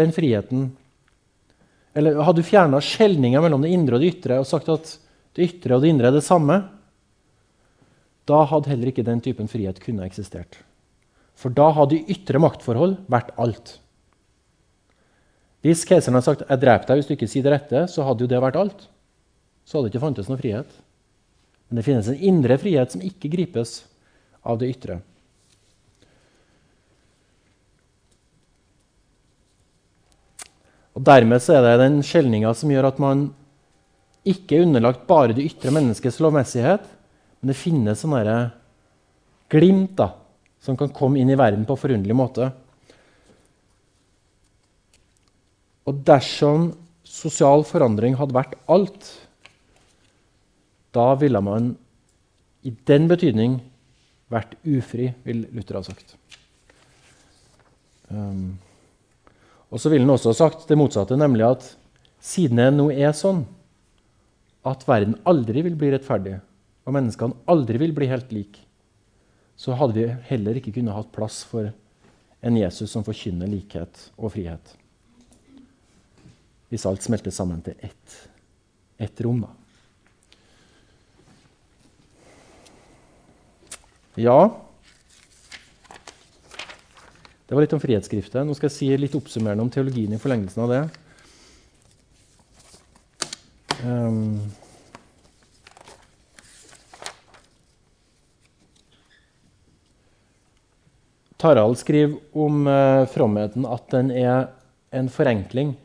[0.00, 0.70] den friheten
[1.92, 4.94] Eller hadde du fjerna skjelninga mellom det indre og det ytre og sagt at
[5.36, 6.62] det ytre og det indre er det samme,
[8.28, 10.60] da hadde heller ikke den typen frihet kunne eksistert.
[11.38, 13.78] For da hadde ytre maktforhold vært alt.
[15.64, 18.22] Hvis keiseren hadde sagt 'jeg dreper deg hvis du ikke sier det rette', så hadde
[18.22, 18.88] jo det vært alt.
[19.64, 20.70] Så hadde det ikke fantes noen frihet.
[21.68, 23.84] Men det finnes en indre frihet som ikke gripes
[24.44, 25.00] av det ytre.
[30.94, 33.28] Og Dermed er det den skjelninga som gjør at man
[34.26, 36.82] ikke er underlagt bare det ytre menneskets lovmessighet,
[37.38, 38.38] men det finnes sånne
[39.52, 40.10] glimt da,
[40.60, 42.50] som kan komme inn i verden på forunderlig måte.
[45.88, 46.72] Og dersom
[47.06, 49.12] sosial forandring hadde vært alt,
[50.92, 51.72] da ville man
[52.66, 53.58] i den betydning
[54.28, 56.16] vært ufri, vil Luther ha sagt.
[58.08, 58.58] Um,
[59.68, 61.70] og så ville han også ha sagt det motsatte, nemlig at
[62.24, 63.44] siden det nå er sånn
[64.68, 66.38] at verden aldri vil bli rettferdig,
[66.88, 68.64] og menneskene aldri vil bli helt like,
[69.58, 71.68] så hadde vi heller ikke kunnet hatt plass for
[72.40, 74.72] en Jesus som forkynner likhet og frihet.
[76.72, 78.14] Hvis alt smelter sammen til ett,
[79.00, 79.52] ett rom, da.
[84.18, 84.38] Ja
[87.46, 88.42] Det var litt om Frihetsskriftet.
[88.44, 90.80] Nå skal jeg si litt oppsummerende om teologien i forlengelsen av det.
[93.86, 94.42] Um,
[101.38, 104.48] Tarald skriver om eh, fromheten at den er
[104.90, 105.76] en forenkling.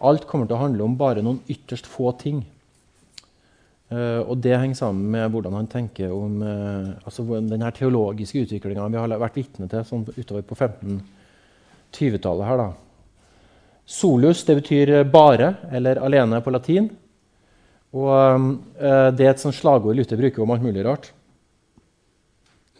[0.00, 2.40] Alt kommer til å handle om bare noen ytterst få ting.
[3.92, 8.88] Eh, og det henger sammen med hvordan han tenker om eh, altså den teologiske utviklinga
[8.88, 12.46] vi har vært vitne til sånn utover på 1520-tallet.
[12.48, 12.70] her da.
[13.86, 16.88] Solus det betyr bare eller alene på latin.
[17.96, 21.12] Og uh, Det er et slagord Luther bruker om alt mulig rart.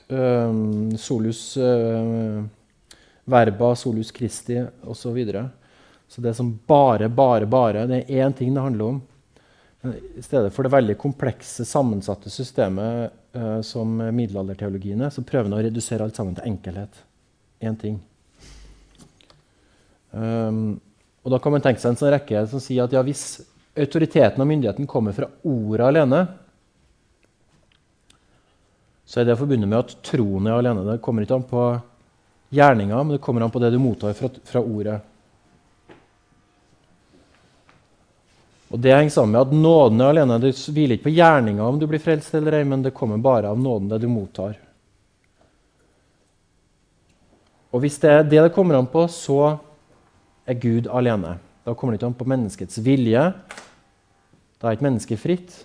[0.06, 2.44] Uh, solus uh,
[3.26, 5.00] verba, solus Christi osv.
[5.00, 5.48] Så, videre.
[6.08, 7.86] så det som bare, bare, bare.
[7.86, 9.02] Det er én ting det handler om.
[10.16, 15.58] I stedet for det veldig komplekse, sammensatte systemet uh, som middelalderteologien er, så prøver han
[15.58, 17.02] å redusere alt sammen til enkelhet.
[17.62, 18.00] Én ting.
[20.16, 20.78] Um,
[21.26, 23.42] og Da kan man tenke seg en sånn rekke som sier at ja, hvis
[23.76, 26.20] autoriteten og myndigheten kommer fra ordet alene,
[29.06, 30.82] så er det forbundet med at troen er alene.
[30.88, 31.66] Det kommer ikke an på
[32.56, 34.98] gjerninga, men det kommer an på det du mottar fra, fra ordet.
[38.66, 40.40] Og Det henger sammen med at nåden er alene.
[40.42, 43.52] Det hviler ikke på gjerninga om du blir frelst eller ei, men det kommer bare
[43.52, 44.58] av nåden, det du mottar.
[47.70, 49.58] Og Hvis det er det det kommer an på, så
[50.46, 51.36] er Gud alene.
[51.64, 53.22] Da kommer det ikke an på menneskets vilje.
[54.58, 55.56] Da er ikke mennesket fritt,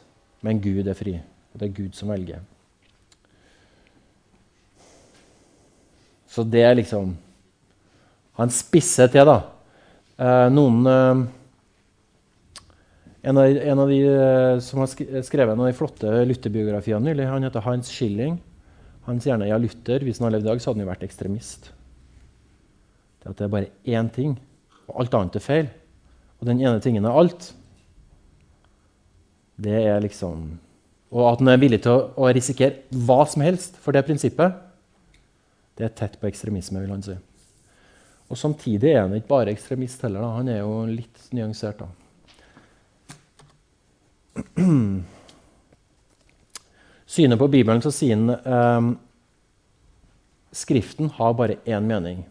[0.41, 1.17] men Gud er fri.
[1.53, 2.41] Og det er Gud som velger.
[6.31, 7.15] Så det er liksom
[8.39, 9.41] Han spisser til, da.
[10.15, 11.23] Eh, noen eh,
[13.21, 17.27] en, av, en, av, de eh, som har skrevet en av de flotte Luther-biografiene nylig,
[17.29, 18.39] han heter Hans Schilling.
[19.05, 20.93] Han sier gjerne ja, Luther, hvis han hadde levd i dag, så hadde han jo
[20.93, 21.69] vært ekstremist.
[23.21, 24.39] Det at det er bare én ting
[24.87, 25.69] og alt annet er feil,
[26.41, 27.51] og den ene tingen er alt,
[29.61, 30.59] det er liksom
[31.11, 34.55] Og at han er villig til å, å risikere hva som helst for det prinsippet,
[35.77, 37.15] det er tett på ekstremisme, vil han si.
[38.31, 40.21] Og Samtidig er han ikke bare ekstremist heller.
[40.23, 40.27] Da.
[40.37, 41.79] Han er jo litt nyansert.
[41.81, 41.87] da.
[47.11, 48.99] Synet på Bibelen så sier han um,
[50.55, 52.23] Skriften har bare én mening.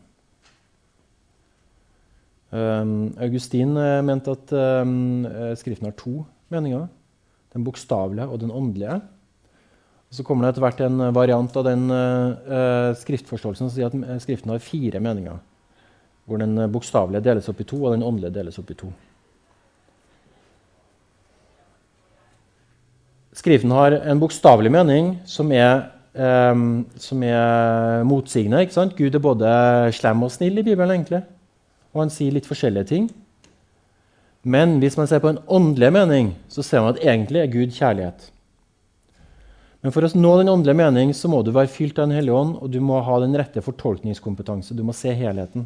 [2.50, 5.24] Um, Augustin eh, mente at um,
[5.56, 6.88] Skriften har to meninger.
[7.52, 9.00] Den bokstavelige og den åndelige.
[10.10, 14.50] Så kommer det etter hvert en variant av den uh, skriftforståelsen som sier at Skriften
[14.50, 15.38] har fire meninger.
[16.26, 18.90] Hvor den bokstavelige deles opp i to, og den åndelige deles opp i to.
[23.38, 25.86] Skriften har en bokstavelig mening som er,
[26.18, 28.66] um, som er motsigende.
[28.98, 29.52] Gud er både
[29.94, 30.98] slem og snill i Bibelen.
[30.98, 31.22] egentlig
[31.92, 33.08] og han sier litt forskjellige ting.
[34.42, 37.74] Men hvis man ser på en åndelig mening, så ser man at egentlig er Gud
[37.76, 38.30] kjærlighet.
[39.80, 42.36] Men for å nå den åndelige mening så må du være fylt av Den hellige
[42.36, 44.76] ånd, og du må ha den rette fortolkningskompetanse.
[44.76, 45.64] Du må se helheten.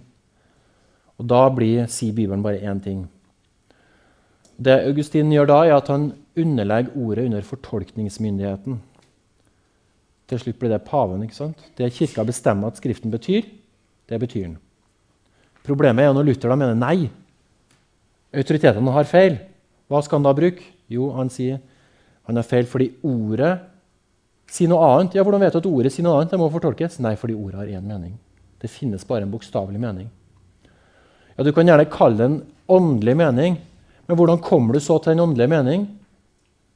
[1.18, 3.04] Og da blir, sier Bibelen bare én ting.
[4.54, 8.78] Det Augustin gjør da, er at han underlegger ordet under fortolkningsmyndigheten.
[10.30, 11.26] Til slutt blir det paven.
[11.26, 11.66] ikke sant?
[11.76, 13.42] Det Kirka bestemmer at Skriften betyr,
[14.08, 14.56] det betyr den.
[15.64, 17.10] Problemet er jo når Luther da mener nei.
[18.34, 19.38] Autoritetene har feil.
[19.88, 20.62] Hva skal han da bruke?
[20.92, 21.58] Jo, han sier
[22.24, 23.58] han har feil fordi ordet
[24.54, 25.16] sier noe annet.
[25.18, 26.30] Ja, Hvordan vet du at ordet sier noe annet?
[26.32, 27.00] Det må fortolkes.
[27.02, 28.14] Nei, fordi ordet har én mening.
[28.62, 30.08] Det finnes bare en bokstavelig mening.
[31.34, 33.58] Ja, Du kan gjerne kalle det en åndelig mening,
[34.06, 35.88] men hvordan kommer du så til den åndelige mening?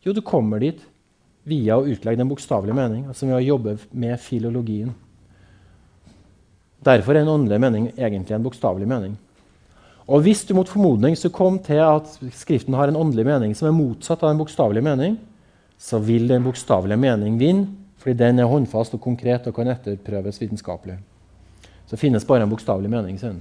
[0.05, 0.81] Jo, du kommer dit
[1.49, 4.91] via å utlegge den bokstavelige mening, altså ved å jobbe med filologien.
[6.85, 9.16] Derfor er en åndelig mening egentlig en bokstavelig mening.
[10.09, 13.68] Og Hvis du mot formodning så kom til at Skriften har en åndelig mening som
[13.68, 15.18] er motsatt av en bokstavelig mening,
[15.79, 17.68] så vil den bokstavelige mening vinne,
[17.99, 20.99] fordi den er håndfast og konkret og kan etterprøves vitenskapelig.
[21.89, 23.18] Så finnes bare en bokstavelig mening.
[23.18, 23.41] Sin.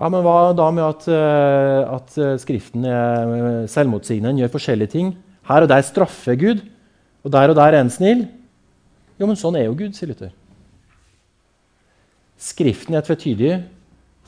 [0.00, 5.16] Ja, Men hva da med at, eh, at eh, Skriften er selvmotsigende, gjør forskjellige ting?
[5.48, 6.62] Her og der straffer Gud,
[7.24, 8.26] og der og der er en snill.
[9.18, 10.32] Jo, men sånn er jo Gud, sier Luther.
[12.38, 13.62] Skriften er tvetydig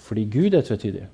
[0.04, 1.06] fordi Gud er tvetydig.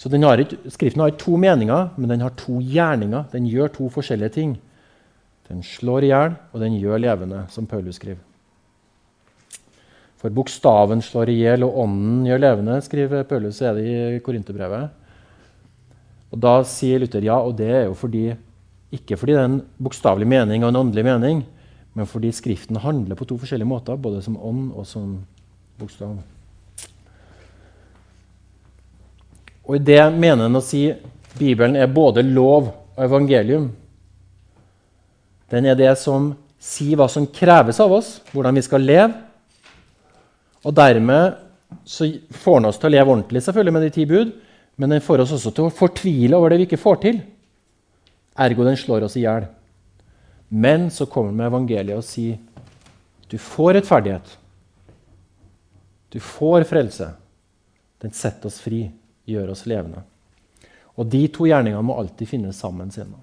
[0.00, 3.26] Så har ikke, Skriften har ikke to meninger, men den har to gjerninger.
[3.32, 4.54] Den gjør to forskjellige ting.
[5.50, 8.22] Den slår i hjel, og den gjør levende, som Paulus skriver.
[10.20, 14.88] For bokstaven slår i hjel, og ånden gjør levende, skriver Paulus, er det i Korinterbrevet.
[16.30, 18.28] Og Da sier Luther ja, og det er jo fordi,
[18.94, 21.44] ikke fordi det er en bokstavelig mening og en åndelig mening,
[21.92, 25.18] men fordi Skriften handler på to forskjellige måter, både som ånd og som
[25.80, 26.14] bokstav.
[29.70, 30.88] Og I det mener han å si
[31.38, 33.68] Bibelen er både lov og evangelium.
[35.50, 39.14] Den er det som sier hva som kreves av oss, hvordan vi skal leve.
[40.66, 41.38] Og dermed
[41.86, 42.10] så
[42.42, 44.34] får den oss til å leve ordentlig selvfølgelig med de ti bud,
[44.74, 47.22] men den får oss også til å fortvile over det vi ikke får til.
[48.42, 49.46] Ergo den slår oss i hjel.
[50.50, 52.42] Men så kommer den med evangeliet og sier
[53.30, 54.32] du får rettferdighet.
[56.10, 57.12] Du får frelse.
[58.02, 58.88] Den setter oss fri
[59.30, 60.04] gjør oss levende.
[61.00, 62.90] Og de to gjerningene må alltid finnes sammen.
[62.92, 63.14] Siden.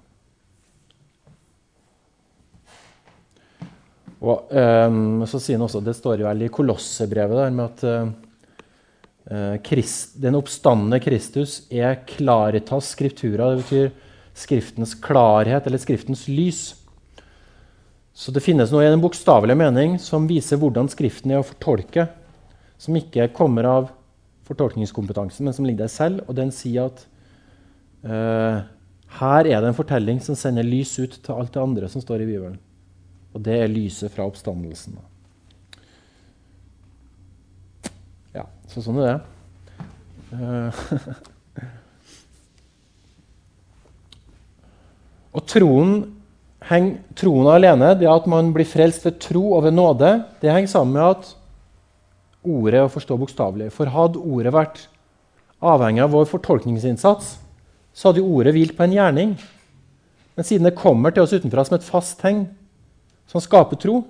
[4.18, 7.86] Og um, så sier han også, Det står jo vel i Kolossebrevet der med at
[9.30, 13.52] uh, Christ, den oppstandende Kristus er claritas scriptura.
[13.54, 13.96] Det betyr
[14.38, 16.76] Skriftens klarhet eller Skriftens lys.
[18.18, 22.08] Så det finnes noe i den bokstavelige mening som viser hvordan Skriften er å fortolke,
[22.82, 23.92] som ikke kommer av
[24.48, 26.24] fortolkningskompetansen, men som ligger der selv.
[26.28, 26.98] Og den sier at
[28.08, 28.58] uh,
[29.20, 32.20] her er det en fortelling som sender lys ut til alt det andre som står
[32.24, 32.58] i Bibelen.
[33.36, 34.94] Og det er lyset fra oppstandelsen.
[38.36, 39.20] Ja, så sånn er det.
[40.28, 40.72] Uh,
[45.38, 45.92] og troen,
[46.68, 46.88] heng,
[47.18, 50.10] troen alene, det at man blir frelst ved tro og ved nåde,
[50.42, 51.24] det henger sammen med at
[52.48, 53.70] ordet å forstå bokstavelig.
[53.76, 54.82] For hadde ordet vært
[55.64, 57.36] avhengig av vår fortolkningsinnsats,
[57.98, 59.34] så hadde ordet hvilt på en gjerning.
[60.38, 62.46] Men siden det kommer til oss utenfra som et fast tegn
[63.28, 64.02] som skaper tro,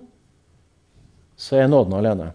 [1.38, 2.32] så er nåden alene.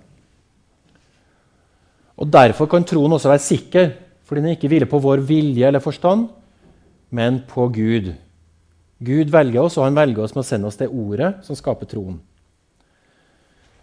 [2.16, 3.92] Og Derfor kan troen også være sikker,
[4.24, 6.28] fordi den ikke hviler på vår vilje eller forstand,
[7.10, 8.12] men på Gud.
[9.02, 11.90] Gud velger oss, og han velger oss med å sende oss det ordet som skaper
[11.90, 12.20] troen.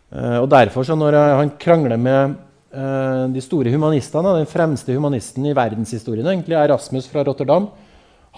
[0.10, 2.34] Eh, og derfor, så når han krangler med
[2.74, 7.70] eh, de store humanistene, den fremste humanisten i verdenshistorien, egentlig, Erasmus fra Rotterdam,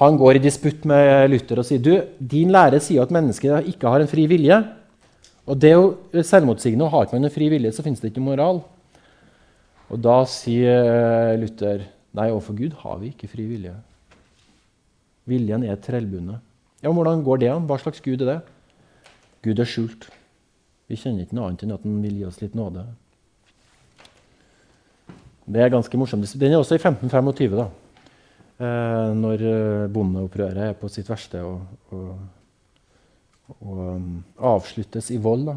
[0.02, 3.92] han går i disputt med Luther og sier du, din lære sier at mennesket ikke
[3.92, 4.58] har en fri vilje.
[5.50, 6.88] Og det er jo selvmotsigende.
[6.90, 8.62] Har ikke man en fri vilje, så finnes det ikke moral.
[9.92, 11.84] Og da sier eh, Luther
[12.16, 13.74] nei, overfor Gud har vi ikke fri vilje.
[15.30, 16.40] Viljen er trellbundet.
[16.82, 17.68] Ja, Hvordan går det an?
[17.70, 18.40] Hva slags Gud er det?
[19.46, 20.08] Gud er skjult.
[20.92, 22.84] Vi kjenner ikke noe annet enn at han vil gi oss litt nåde.
[25.52, 26.28] Det er ganske morsomt.
[26.40, 27.68] Den er også i 1525, da.
[28.62, 31.64] Eh, når eh, bondeopprøret er på sitt verste og,
[31.96, 32.10] og,
[33.56, 34.10] og um,
[34.52, 35.48] avsluttes i vold.
[35.48, 35.56] Da.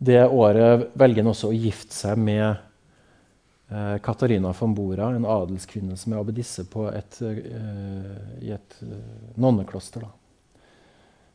[0.00, 6.00] Det året velger han også å gifte seg med eh, Katarina von Bora, en adelskvinne
[6.00, 10.08] som er abbedisse eh, i et eh, nonnekloster.
[10.08, 10.19] Da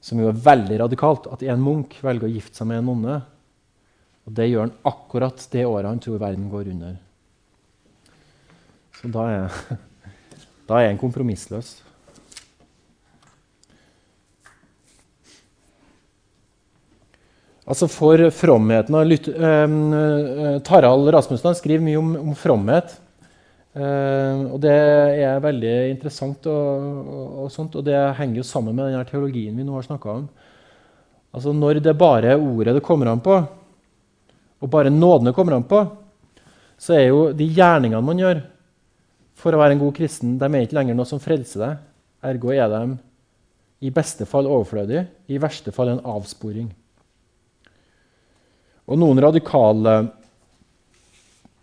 [0.05, 3.15] som jo er veldig radikalt, at en munk velger å gifte seg med en nonne.
[4.25, 6.99] Og det gjør han akkurat det året han tror verden går under.
[8.99, 9.57] Så da er,
[10.69, 11.73] da er han kompromissløs.
[17.65, 22.93] Altså For fromheten og lyt, uh, uh, Tarald Rasmussen skriver mye om, om fromhet.
[23.75, 27.11] Uh, og Det er veldig interessant, og,
[27.43, 30.29] og, sånt, og det henger jo sammen med den teologien vi nå har snakka om.
[31.35, 33.35] Altså Når det bare er ordet det kommer an på,
[34.63, 35.83] og bare nådene kommer an på,
[36.79, 38.39] så er jo de gjerningene man gjør
[39.35, 41.83] for å være en god kristen, de er ikke lenger noe som frelser deg.
[42.25, 42.95] Ergo er de
[43.85, 46.69] i beste fall overflødige, i verste fall en avsporing.
[48.87, 49.95] Og noen radikale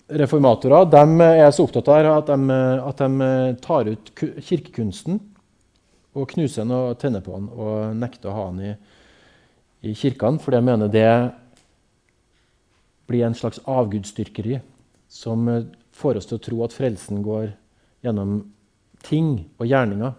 [0.08, 3.28] reformatorer de er så opptatt av at de, at de
[3.62, 5.20] tar ut kirkekunsten
[6.12, 8.72] og knuser den og tenner på den og nekter å ha den i,
[9.88, 11.12] i kirkene, for de mener det
[13.08, 14.60] blir en slags avgudsdyrkeri
[15.12, 15.48] som
[15.96, 17.50] får oss til å tro at frelsen går
[18.04, 18.42] gjennom
[19.04, 20.12] ting og gjerninger.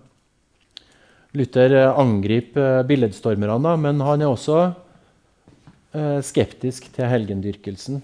[1.33, 4.57] Luther angriper billedstormerne, men han er også
[5.97, 8.03] eh, skeptisk til helgendyrkelsen.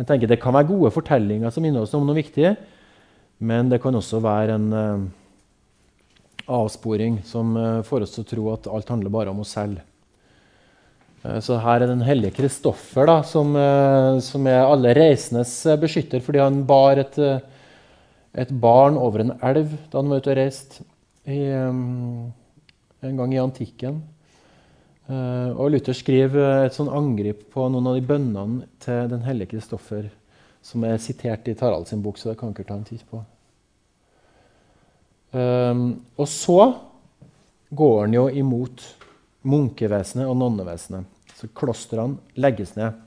[0.00, 2.54] Han tenker Det kan være gode fortellinger som minner oss om noe viktig,
[3.44, 5.02] men det kan også være en uh,
[6.48, 9.82] avsporing som uh, får oss til å tro at alt handler bare om oss selv.
[11.20, 13.52] Uh, så her er den hellige Kristoffer, som,
[14.24, 17.20] som, er alle reisendes beskytter fordi han bar et
[18.38, 20.84] et barn over en elv da han var ute og reiste
[21.26, 22.32] en
[23.18, 23.96] gang i antikken.
[25.10, 29.56] Uh, og Luther skriver et sånn angrip på noen av de bønnene til den hellige
[29.56, 30.06] Kristoffer
[30.62, 33.22] som er sitert i Tarald sin bok, så det kan ikke ta en titt på.
[35.34, 35.84] Um,
[36.18, 36.60] og så
[37.70, 38.84] går han jo imot
[39.46, 41.06] munkevesenet og nonnevesenet.
[41.38, 42.98] Så klostrene legges ned.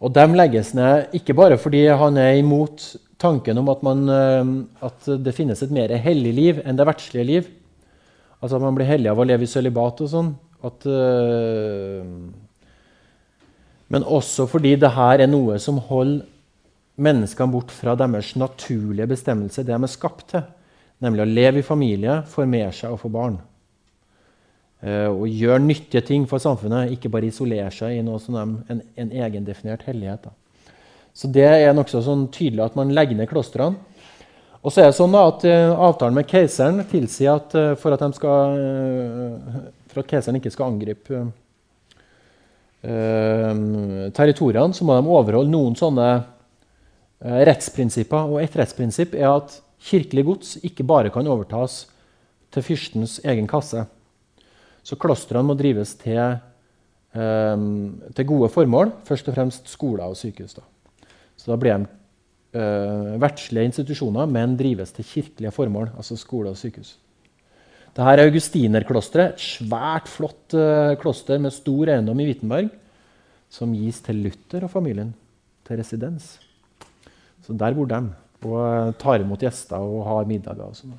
[0.00, 4.52] Og de legges ned ikke bare fordi han er imot tanken om at, man, ehm,
[4.80, 7.50] at det finnes et mer hellig liv enn det verdslige liv.
[8.40, 10.30] Altså at man blir hellig av å leve i sølibat og sånn.
[10.64, 12.04] At, uh,
[13.92, 16.26] men også fordi det her er noe som holder
[17.00, 20.42] menneskene bort fra deres naturlige bestemmelse, det de er skapt til.
[21.00, 23.38] Nemlig å leve i familie, formere seg og få barn.
[24.80, 28.44] Uh, og gjøre nyttige ting for samfunnet, ikke bare isolere seg i noe som de,
[28.72, 30.28] en, en egendefinert hellighet.
[30.28, 30.32] Da.
[31.16, 33.80] Så det er nokså sånn tydelig at man legger ned klostrene.
[34.60, 38.02] Og så er det sånn at uh, Avtalen med keiseren tilsier at uh, for at,
[38.16, 41.28] skal, uh, for at keiseren ikke skal angripe
[42.80, 46.06] territoriene, så må de overholde noen sånne
[47.20, 48.30] rettsprinsipper.
[48.32, 51.82] Og et rettsprinsipp er at kirkelig gods ikke bare kan overtas
[52.48, 53.84] til fyrstens egen kasse.
[54.80, 56.40] Så klostrene må drives til,
[57.12, 60.56] til gode formål, først og fremst skoler og sykehus.
[60.56, 60.64] Da.
[61.36, 61.99] Så da blir de
[62.52, 66.96] verdslige institusjoner, men drives til kirkelige formål, altså skole og sykehus.
[67.90, 72.70] Dette er Augustinerklosteret, et svært, flott uh, kloster med stor eiendom i Wittenberg,
[73.50, 75.10] som gis til Luther og familien
[75.66, 76.36] til residens.
[77.42, 77.98] Så der bor de
[78.40, 80.70] og uh, tar imot gjester og har middager.
[80.70, 80.94] og sånn.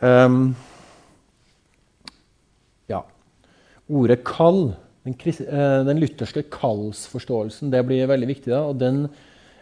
[0.00, 0.54] Um,
[2.88, 3.00] ja.
[3.88, 4.74] Ordet 'kall'
[5.06, 5.14] den,
[5.46, 8.50] eh, den lutherske kallsforståelsen det blir veldig viktig.
[8.50, 8.64] Da.
[8.66, 9.06] og den,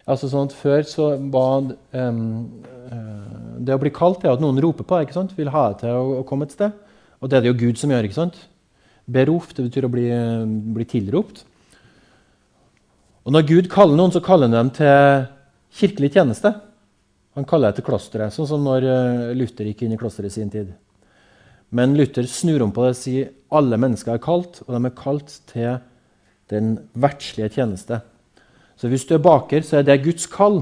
[0.05, 2.23] altså sånn at Før så var um,
[3.61, 5.37] det å bli kalt er at noen roper på deg, ikke sant?
[5.37, 6.73] vil ha deg til å, å, komme et sted.
[7.21, 8.05] Og det er det jo Gud som gjør.
[8.05, 8.37] ikke sant?
[9.05, 10.07] Beruf, det betyr å bli,
[10.75, 11.45] bli tilropt.
[13.25, 15.25] Og når Gud kaller noen, så kaller han dem til
[15.79, 16.51] kirkelig tjeneste.
[17.35, 20.35] Han kaller det til klosteret, sånn som når eh, Luther gikk inn i klosteret i
[20.37, 20.69] sin tid.
[21.69, 24.97] Men Luther snur om på det og sier alle mennesker er kalt, og de er
[24.97, 25.79] kalt til
[26.51, 28.01] den verdslige tjeneste.
[28.75, 30.61] Så hvis du er baker, så er det Guds kall.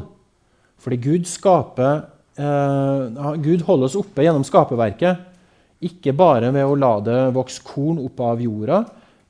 [0.80, 2.06] Fordi Gud skaper
[2.38, 5.30] eh, Gud holder oss oppe gjennom skaperverket.
[5.84, 8.84] Ikke bare ved å la det vokse korn opp av jorda,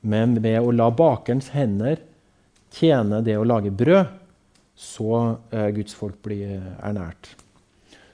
[0.06, 1.98] men ved å la bakerens hender
[2.74, 4.10] tjene det å lage brød,
[4.74, 5.10] så
[5.54, 7.32] eh, Guds folk blir ernært.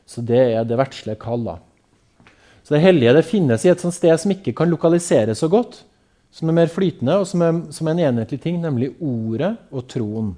[0.08, 1.62] Så det er det verdslige kallet.
[2.70, 5.80] Så det hellige det finnes i et sånt sted som ikke kan lokaliseres så godt,
[6.30, 9.88] som er mer flytende, og som er, som er en enhetlig ting, nemlig ordet og
[9.90, 10.28] troen.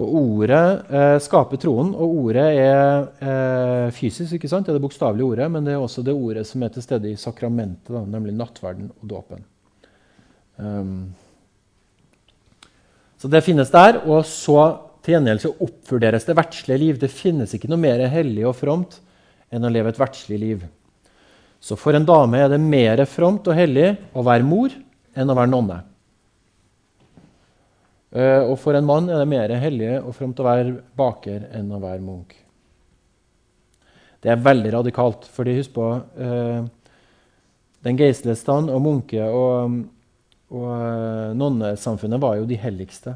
[0.00, 4.32] Og Ordet eh, skaper troen, og ordet er eh, fysisk.
[4.32, 4.64] ikke sant?
[4.64, 7.12] Det er det bokstavelige ordet, men det er også det ordet som er til stede
[7.12, 9.44] i sakramentet, da, nemlig nattverden og dåpen.
[10.56, 11.00] Um,
[13.20, 14.06] så det finnes der.
[14.08, 14.60] Og så
[15.04, 17.00] til gjengjeld så oppvurderes det verdslige liv.
[17.04, 19.02] Det finnes ikke noe mer hellig og fromt
[19.52, 20.64] enn å leve et verdslig liv.
[21.60, 24.74] Så for en dame er det mer fromt og hellig å være mor
[25.16, 25.80] enn å være nonne.
[28.16, 31.72] Eh, og for en mann er det mer hellig og fromt å være baker enn
[31.74, 32.36] å være munk.
[34.22, 36.64] Det er veldig radikalt, fordi husk på eh,
[37.86, 39.76] Den geistlige og munke- og,
[40.50, 43.14] og eh, nonnesamfunnet var jo de helligste.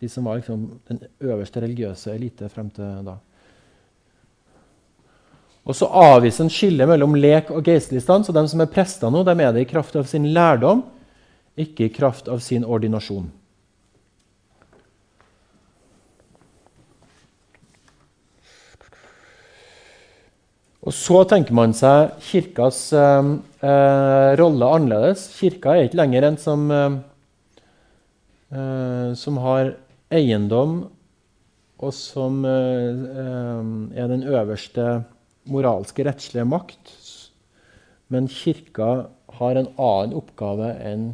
[0.00, 3.18] De som var liksom den øverste religiøse elite frem til da.
[5.68, 8.24] Og så avviser han skillet mellom lek og geistlig stand.
[8.24, 10.86] Så de som er prester nå, de er det i kraft av sin lærdom,
[11.60, 13.28] ikke i kraft av sin ordinasjon.
[20.88, 23.26] Og så tenker man seg kirkas eh,
[23.60, 25.26] eh, rolle annerledes.
[25.36, 26.96] Kirka er ikke lenger en som, eh,
[28.56, 29.74] eh som har
[30.08, 30.78] eiendom,
[31.76, 34.88] og som eh, eh, er den øverste
[35.50, 36.92] moralske, rettslige makt.
[38.12, 41.10] Men kirka har en annen oppgave enn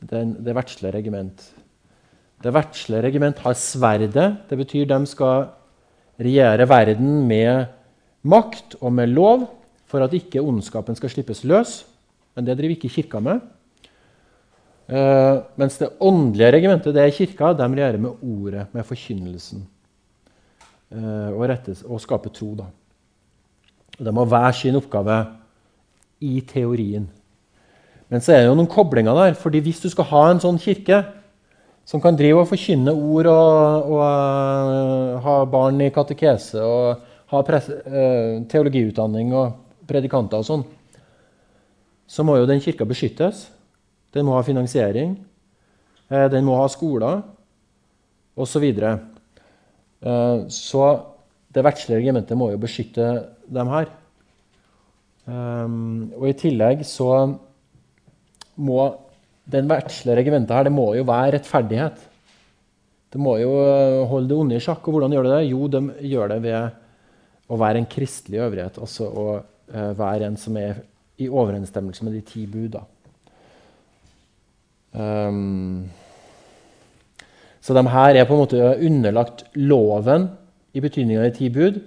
[0.00, 1.42] den, det verdslige regiment.
[2.40, 4.28] Det verdslige regiment har sverdet.
[4.48, 5.50] Det betyr de skal
[6.20, 7.68] regjere verden med
[8.22, 9.48] makt og med lov
[9.90, 11.82] for at ikke ondskapen skal slippes løs.
[12.36, 13.42] Men det driver ikke kirka med.
[14.90, 19.62] Uh, mens det åndelige regimentet, det er kirka, de regjerer med ordet, med forkynnelsen.
[20.90, 22.66] Uh, og, rettes, og skaper tro, da.
[24.00, 25.16] De har hver sin oppgave
[26.20, 27.08] i teorien.
[28.10, 29.34] Men så er det jo noen koblinger der.
[29.38, 31.04] fordi hvis du skal ha en sånn kirke
[31.86, 37.42] som kan drive og forkynne ord og, og uh, ha barn i katekese og ha
[37.46, 40.64] presse, uh, teologiutdanning og predikanter og sånn,
[42.10, 43.48] så må jo den kirka beskyttes.
[44.14, 45.14] Den må ha finansiering.
[46.10, 47.22] Uh, den må ha skoler
[48.34, 48.66] osv.
[48.74, 48.94] Så,
[50.06, 50.86] uh, så
[51.50, 53.06] det verdslige regimentet må jo beskytte
[53.50, 53.90] dem her.
[55.26, 57.10] Um, og i tillegg så
[58.60, 58.80] må
[59.50, 62.06] den verdslige regimentet her, det må jo være rettferdighet.
[63.10, 64.84] Det må jo eh, holde det onde i sjakk.
[64.86, 65.48] Og hvordan gjør det det?
[65.48, 68.78] Jo, de gjør det ved å være en kristelig øvrighet.
[68.78, 70.78] Altså å uh, være en som er
[71.18, 72.78] i overensstemmelse med de ti bud.
[74.94, 75.88] Um,
[77.60, 80.30] så de her er på en måte underlagt loven
[80.72, 81.80] i betydning av de ti bud.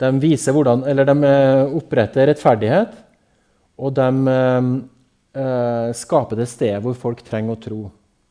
[0.00, 2.94] De, viser hvordan, eller de eh, oppretter rettferdighet,
[3.80, 7.80] og de eh, skaper det stedet hvor folk trenger å tro.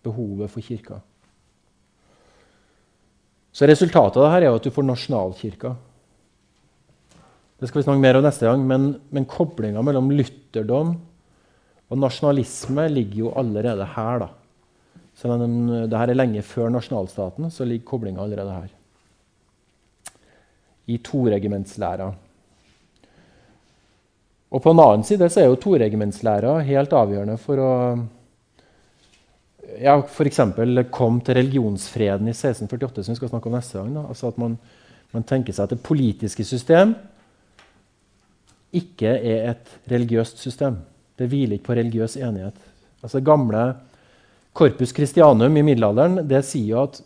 [0.06, 1.02] Behovet for kirka.
[3.52, 5.74] Så resultatet av dette er at du får nasjonalkirka.
[7.60, 10.94] Det skal vi snakke mer om neste gang, men, men koblinga mellom lutherdom
[11.90, 14.24] og nasjonalisme ligger jo allerede her.
[14.24, 14.30] da.
[15.20, 15.56] Selv om
[15.90, 18.70] det her er lenge før nasjonalstaten, så ligger koblinga allerede her.
[20.90, 22.10] I toregimentslæra.
[24.50, 27.74] Og på en annen side så er jo toregimentslæra helt avgjørende for å
[29.78, 30.40] ja, f.eks.
[30.92, 33.92] kom til religionsfreden i 1648, som vi skal snakke om neste gang.
[33.96, 34.06] Da.
[34.10, 34.58] Altså At man,
[35.14, 36.96] man, tenker seg at det politiske system
[38.76, 40.80] ikke er et religiøst system.
[41.18, 42.58] Det hviler ikke på religiøs enighet.
[43.04, 43.64] Altså gamle
[44.54, 47.00] Corpus Christianum i middelalderen det sier jo at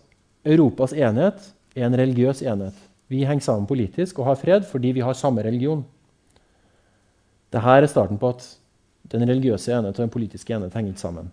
[0.44, 2.76] Europas enhet er en religiøs enhet.
[3.14, 5.86] Vi henger sammen politisk og har fred fordi vi har samme religion.
[7.54, 8.46] Dette er starten på at
[9.12, 11.30] den religiøse enhet og den politiske enhet henger ikke sammen.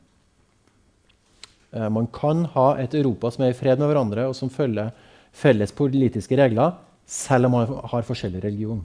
[1.72, 4.90] Eh, man kan ha et Europa som er i fred med hverandre, og som følger
[5.32, 6.74] felles politiske regler,
[7.06, 8.82] selv om man har forskjellig religion.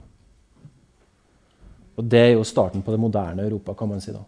[1.96, 4.12] Og Det er jo starten på det moderne Europa, kan man si.
[4.12, 4.22] da.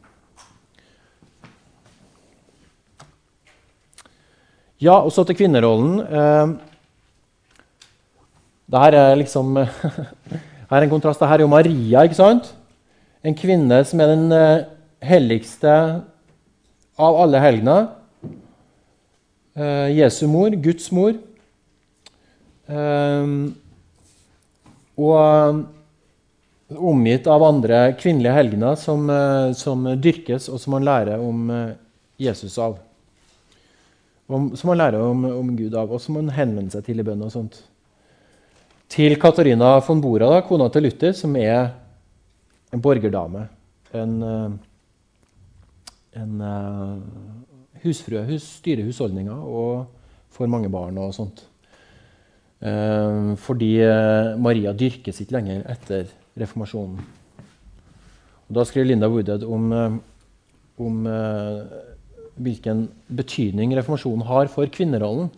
[4.80, 6.58] Ja, og så til kvinnerollen.
[8.68, 9.56] Eh, Dette er liksom
[10.68, 11.20] Her er en kontrast.
[11.20, 12.54] Dette er jo Maria, ikke sant?
[13.26, 14.66] en kvinne som er den uh,
[15.02, 15.70] helligste
[16.98, 17.88] av alle helgener.
[19.58, 21.16] Uh, Jesu mor, Guds mor.
[22.70, 23.50] Uh,
[24.98, 25.64] og
[26.78, 29.10] omgitt av andre kvinnelige helgener som,
[29.56, 31.48] som, dyrkes, og som man lærer om
[32.20, 32.76] Jesus av.
[34.28, 37.06] Om, som man lærer om, om, Gud av, og som man henvender seg til i
[37.06, 37.24] bønn.
[37.24, 37.62] og sånt.
[38.88, 41.74] Til Katarina von Bora, da, kona til Luther, som er
[42.72, 43.42] en borgerdame.
[43.92, 46.96] En, eh, en uh,
[47.82, 48.24] husfrue.
[48.24, 49.84] Hun styrer husholdninga og
[50.32, 51.44] får mange barn og sånt.
[52.64, 53.74] Uh, fordi
[54.40, 56.08] Maria dyrkes ikke lenger etter
[56.40, 57.04] reformasjonen.
[58.48, 59.68] Og da skriver Linda Woodhead om,
[60.80, 61.08] om
[62.40, 65.28] hvilken betydning reformasjonen har for kvinnerollen.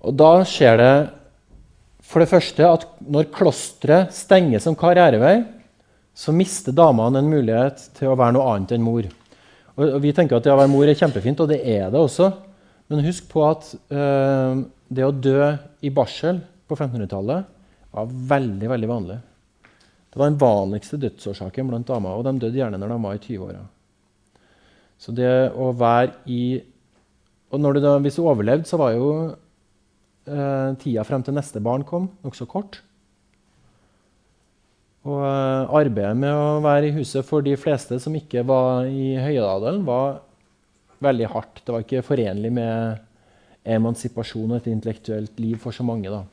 [0.00, 0.94] Og da skjer det
[2.10, 5.44] for det første at når klosteret stenger som karrierevei,
[6.16, 9.06] så mister damene en mulighet til å være noe annet enn mor.
[9.76, 12.32] Og, Vi tenker at det å være mor er kjempefint, og det er det også.
[12.90, 15.52] Men husk på at øh, det å dø
[15.86, 17.46] i barsel på 1500-tallet
[17.94, 19.18] var veldig veldig vanlig.
[20.10, 23.22] Det var den vanligste dødsårsaken blant damer, og de døde gjerne når de var i
[23.22, 23.62] 20-åra.
[25.00, 26.42] Så det å være i
[27.50, 29.06] du da, hvis du overlevde, så var jo
[30.28, 32.80] eh, tida frem til neste barn kom, nokså kort.
[35.08, 39.14] Og eh, arbeidet med å være i huset for de fleste som ikke var i
[39.20, 40.20] Høyadalen, var
[41.00, 41.62] veldig hardt.
[41.64, 43.00] Det var ikke forenlig med
[43.70, 46.12] emansipasjon og et intellektuelt liv for så mange.
[46.12, 46.24] da.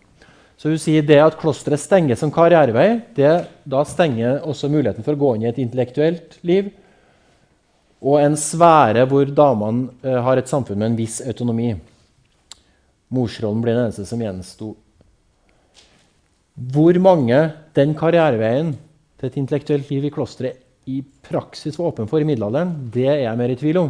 [0.58, 3.32] Så hun sier det at klosteret stenger som karrierevei, det,
[3.64, 6.72] da stenger også muligheten for å gå inn i et intellektuelt liv.
[8.02, 11.72] Og en sfære hvor damene eh, har et samfunn med en viss autonomi.
[13.14, 14.74] Morsrollen ble den eneste som gjensto.
[16.58, 17.38] Hvor mange
[17.78, 18.74] den karriereveien
[19.18, 23.24] til et intellektuelt liv i klosteret i praksis var åpen for i middelalderen, det er
[23.26, 23.90] jeg mer i tvil om.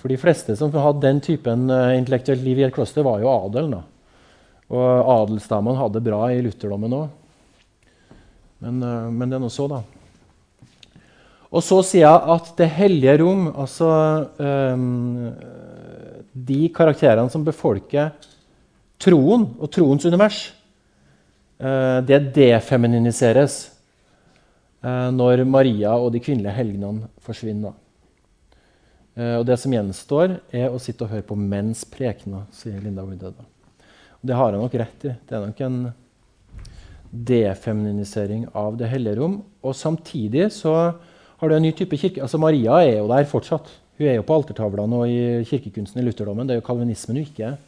[0.00, 3.30] For de fleste som hadde den typen uh, intellektuelt liv i et kloster, var jo
[3.30, 3.78] adelen.
[4.70, 7.08] Og adelsdamene hadde det bra i lutherdommen òg.
[8.60, 9.80] Men, uh, men, det er nå så, da.
[11.50, 13.88] Og så sier jeg at Det hellige rom, altså
[14.38, 15.30] um,
[16.32, 18.12] de karakterene som befolker
[19.00, 20.52] troen og troens univers,
[21.58, 23.76] eh, det defeminiseres.
[24.82, 27.74] eh, når Maria og de kvinnelige helgenene forsvinner.
[29.14, 33.04] Eh, og det som gjenstår, er å sitte og høre på menns prekener, sier Linda
[33.04, 33.34] Woodhead.
[34.24, 35.14] Det har han nok rett i.
[35.28, 35.94] Det er nok en
[37.10, 39.42] defeminisering av det hellige rom.
[39.62, 40.74] Og samtidig så
[41.40, 42.22] har du en ny type kirke.
[42.22, 43.68] Altså Maria er jo der fortsatt.
[44.00, 46.48] Hun er jo på altertavlene og i kirkekunsten i lutherdommen.
[46.48, 47.58] Det er jo kalvinismen hun ikke er.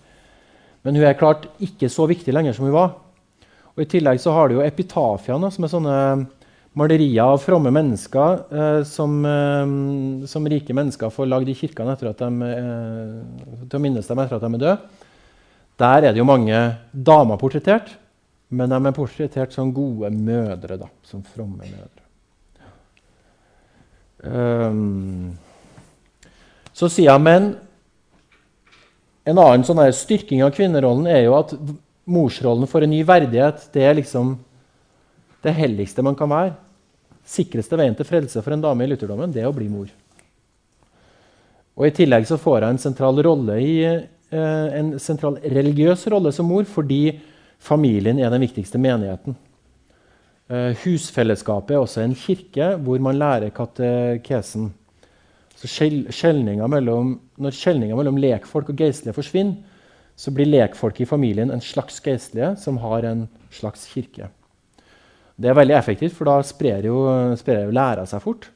[0.82, 2.94] Men hun er klart ikke så viktig lenger som hun var.
[3.76, 5.98] Og I tillegg så har du jo epitafiene, som er sånne
[6.80, 9.74] malerier av fromme mennesker eh, som, eh,
[10.28, 14.24] som, rike mennesker får lagd i kirkene etter at de, eh, til å minnes dem
[14.24, 15.04] etter at de er døde.
[15.84, 17.92] Der er det jo mange damer portrettert,
[18.48, 20.80] men de er portrettert som gode mødre.
[20.80, 22.00] da, Som fromme mødre.
[24.22, 25.32] Um,
[26.72, 27.52] så sier jeg, men
[29.28, 31.54] en annen sånn styrking av kvinnerollen er jo at
[32.10, 33.68] morsrollen får en ny verdighet.
[33.74, 34.34] Det er liksom
[35.42, 36.54] det helligste man kan være.
[37.22, 39.90] Sikreste veien til frelse for en dame i lutherdommen det er å bli mor.
[41.78, 46.32] Og I tillegg så får hun en sentral rolle i, eh, en sentral religiøs rolle
[46.32, 47.20] som mor fordi
[47.62, 49.36] familien er den viktigste menigheten.
[50.50, 54.72] Eh, husfellesskapet er også en kirke hvor man lærer katekesen.
[55.62, 55.70] Så
[56.10, 59.60] skjelninga mellom, når skjelninga mellom lekfolk og geistlige forsvinner,
[60.18, 64.26] så blir lekfolk i familien en slags geistlige som har en slags kirke.
[65.38, 66.98] Det er veldig effektivt, for da sprer jo,
[67.38, 68.48] sprer jo læra seg fort.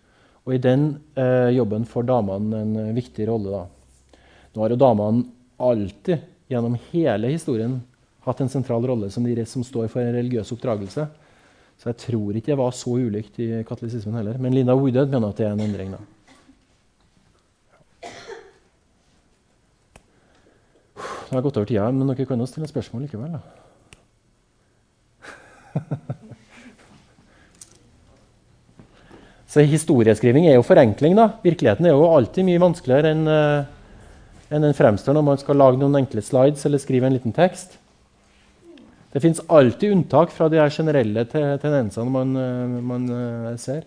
[0.47, 0.89] Og i den
[1.19, 3.63] eh, jobben får damene en viktig rolle.
[3.63, 4.19] Da.
[4.55, 5.25] Nå har jo damene
[5.63, 7.79] alltid gjennom hele historien
[8.27, 11.07] hatt en sentral rolle som de som står for en religiøs oppdragelse.
[11.77, 14.39] Så jeg tror ikke det var så ulikt i katolisismen heller.
[14.43, 15.95] Men Linda Woodhead mener at det er en endring.
[15.95, 16.16] da.
[21.27, 23.31] Det har gått over tida, men dere kan jo stille spørsmål likevel.
[23.35, 23.41] da.
[29.57, 31.17] Så historieskriving er jo forenkling.
[31.17, 31.31] da.
[31.43, 33.65] Virkeligheten er jo alltid mye vanskeligere enn uh,
[34.53, 37.79] enn den fremstår når man skal lage noen enkle slides eller skrive en liten tekst.
[39.11, 43.83] Det fins alltid unntak fra de generelle tendensene man, uh, man uh, ser.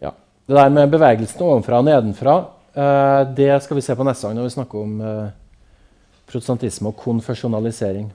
[0.00, 0.14] Ja.
[0.46, 2.38] Det der med bevegelsen ovenfra og nedenfra
[2.74, 5.28] det skal vi se på neste gang når vi snakker om uh,
[6.26, 8.12] protestantisme og konfesjonalisering.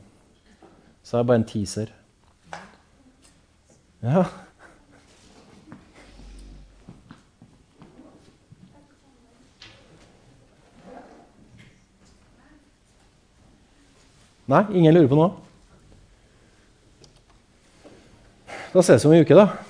[1.03, 1.93] Så det er bare en teaser.
[4.03, 4.23] Ja.
[14.49, 15.31] Nei, ingen lurer på noe?
[18.73, 19.68] Da ses vi om en uke, da.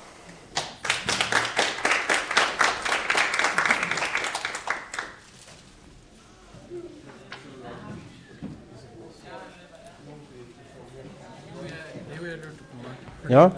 [13.29, 13.51] Ja.